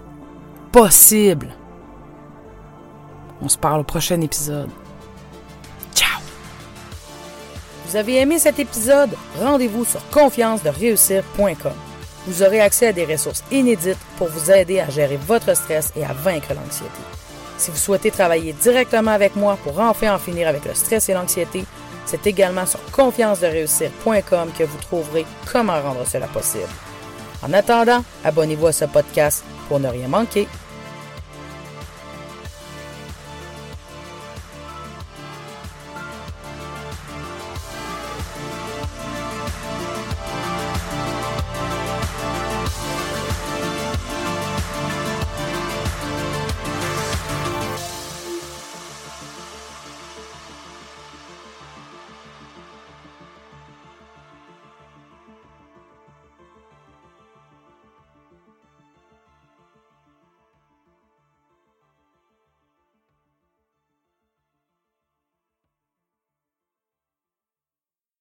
possible. 0.71 1.49
On 3.41 3.47
se 3.47 3.57
parle 3.57 3.81
au 3.81 3.83
prochain 3.83 4.19
épisode. 4.21 4.69
Ciao! 5.95 6.19
Vous 7.85 7.95
avez 7.95 8.17
aimé 8.19 8.39
cet 8.39 8.59
épisode? 8.59 9.11
Rendez-vous 9.39 9.85
sur 9.85 10.07
confiance-de-réussir.com. 10.09 11.73
Vous 12.27 12.43
aurez 12.43 12.61
accès 12.61 12.87
à 12.87 12.93
des 12.93 13.05
ressources 13.05 13.43
inédites 13.51 13.97
pour 14.17 14.27
vous 14.27 14.51
aider 14.51 14.79
à 14.79 14.89
gérer 14.89 15.17
votre 15.17 15.55
stress 15.55 15.91
et 15.95 16.03
à 16.03 16.13
vaincre 16.13 16.53
l'anxiété. 16.53 16.89
Si 17.57 17.71
vous 17.71 17.77
souhaitez 17.77 18.11
travailler 18.11 18.53
directement 18.53 19.11
avec 19.11 19.35
moi 19.35 19.57
pour 19.63 19.79
enfin 19.79 20.13
en 20.13 20.19
finir 20.19 20.47
avec 20.47 20.65
le 20.65 20.73
stress 20.73 21.09
et 21.09 21.13
l'anxiété, 21.13 21.63
c'est 22.05 22.27
également 22.27 22.65
sur 22.65 22.79
confiance-de-réussir.com 22.91 24.51
que 24.57 24.63
vous 24.63 24.77
trouverez 24.79 25.25
comment 25.51 25.81
rendre 25.81 26.05
cela 26.05 26.27
possible. 26.27 26.69
En 27.43 27.53
attendant, 27.53 28.03
abonnez-vous 28.23 28.67
à 28.67 28.71
ce 28.71 28.85
podcast 28.85 29.43
pour 29.67 29.79
ne 29.79 29.87
rien 29.87 30.07
manquer. 30.07 30.47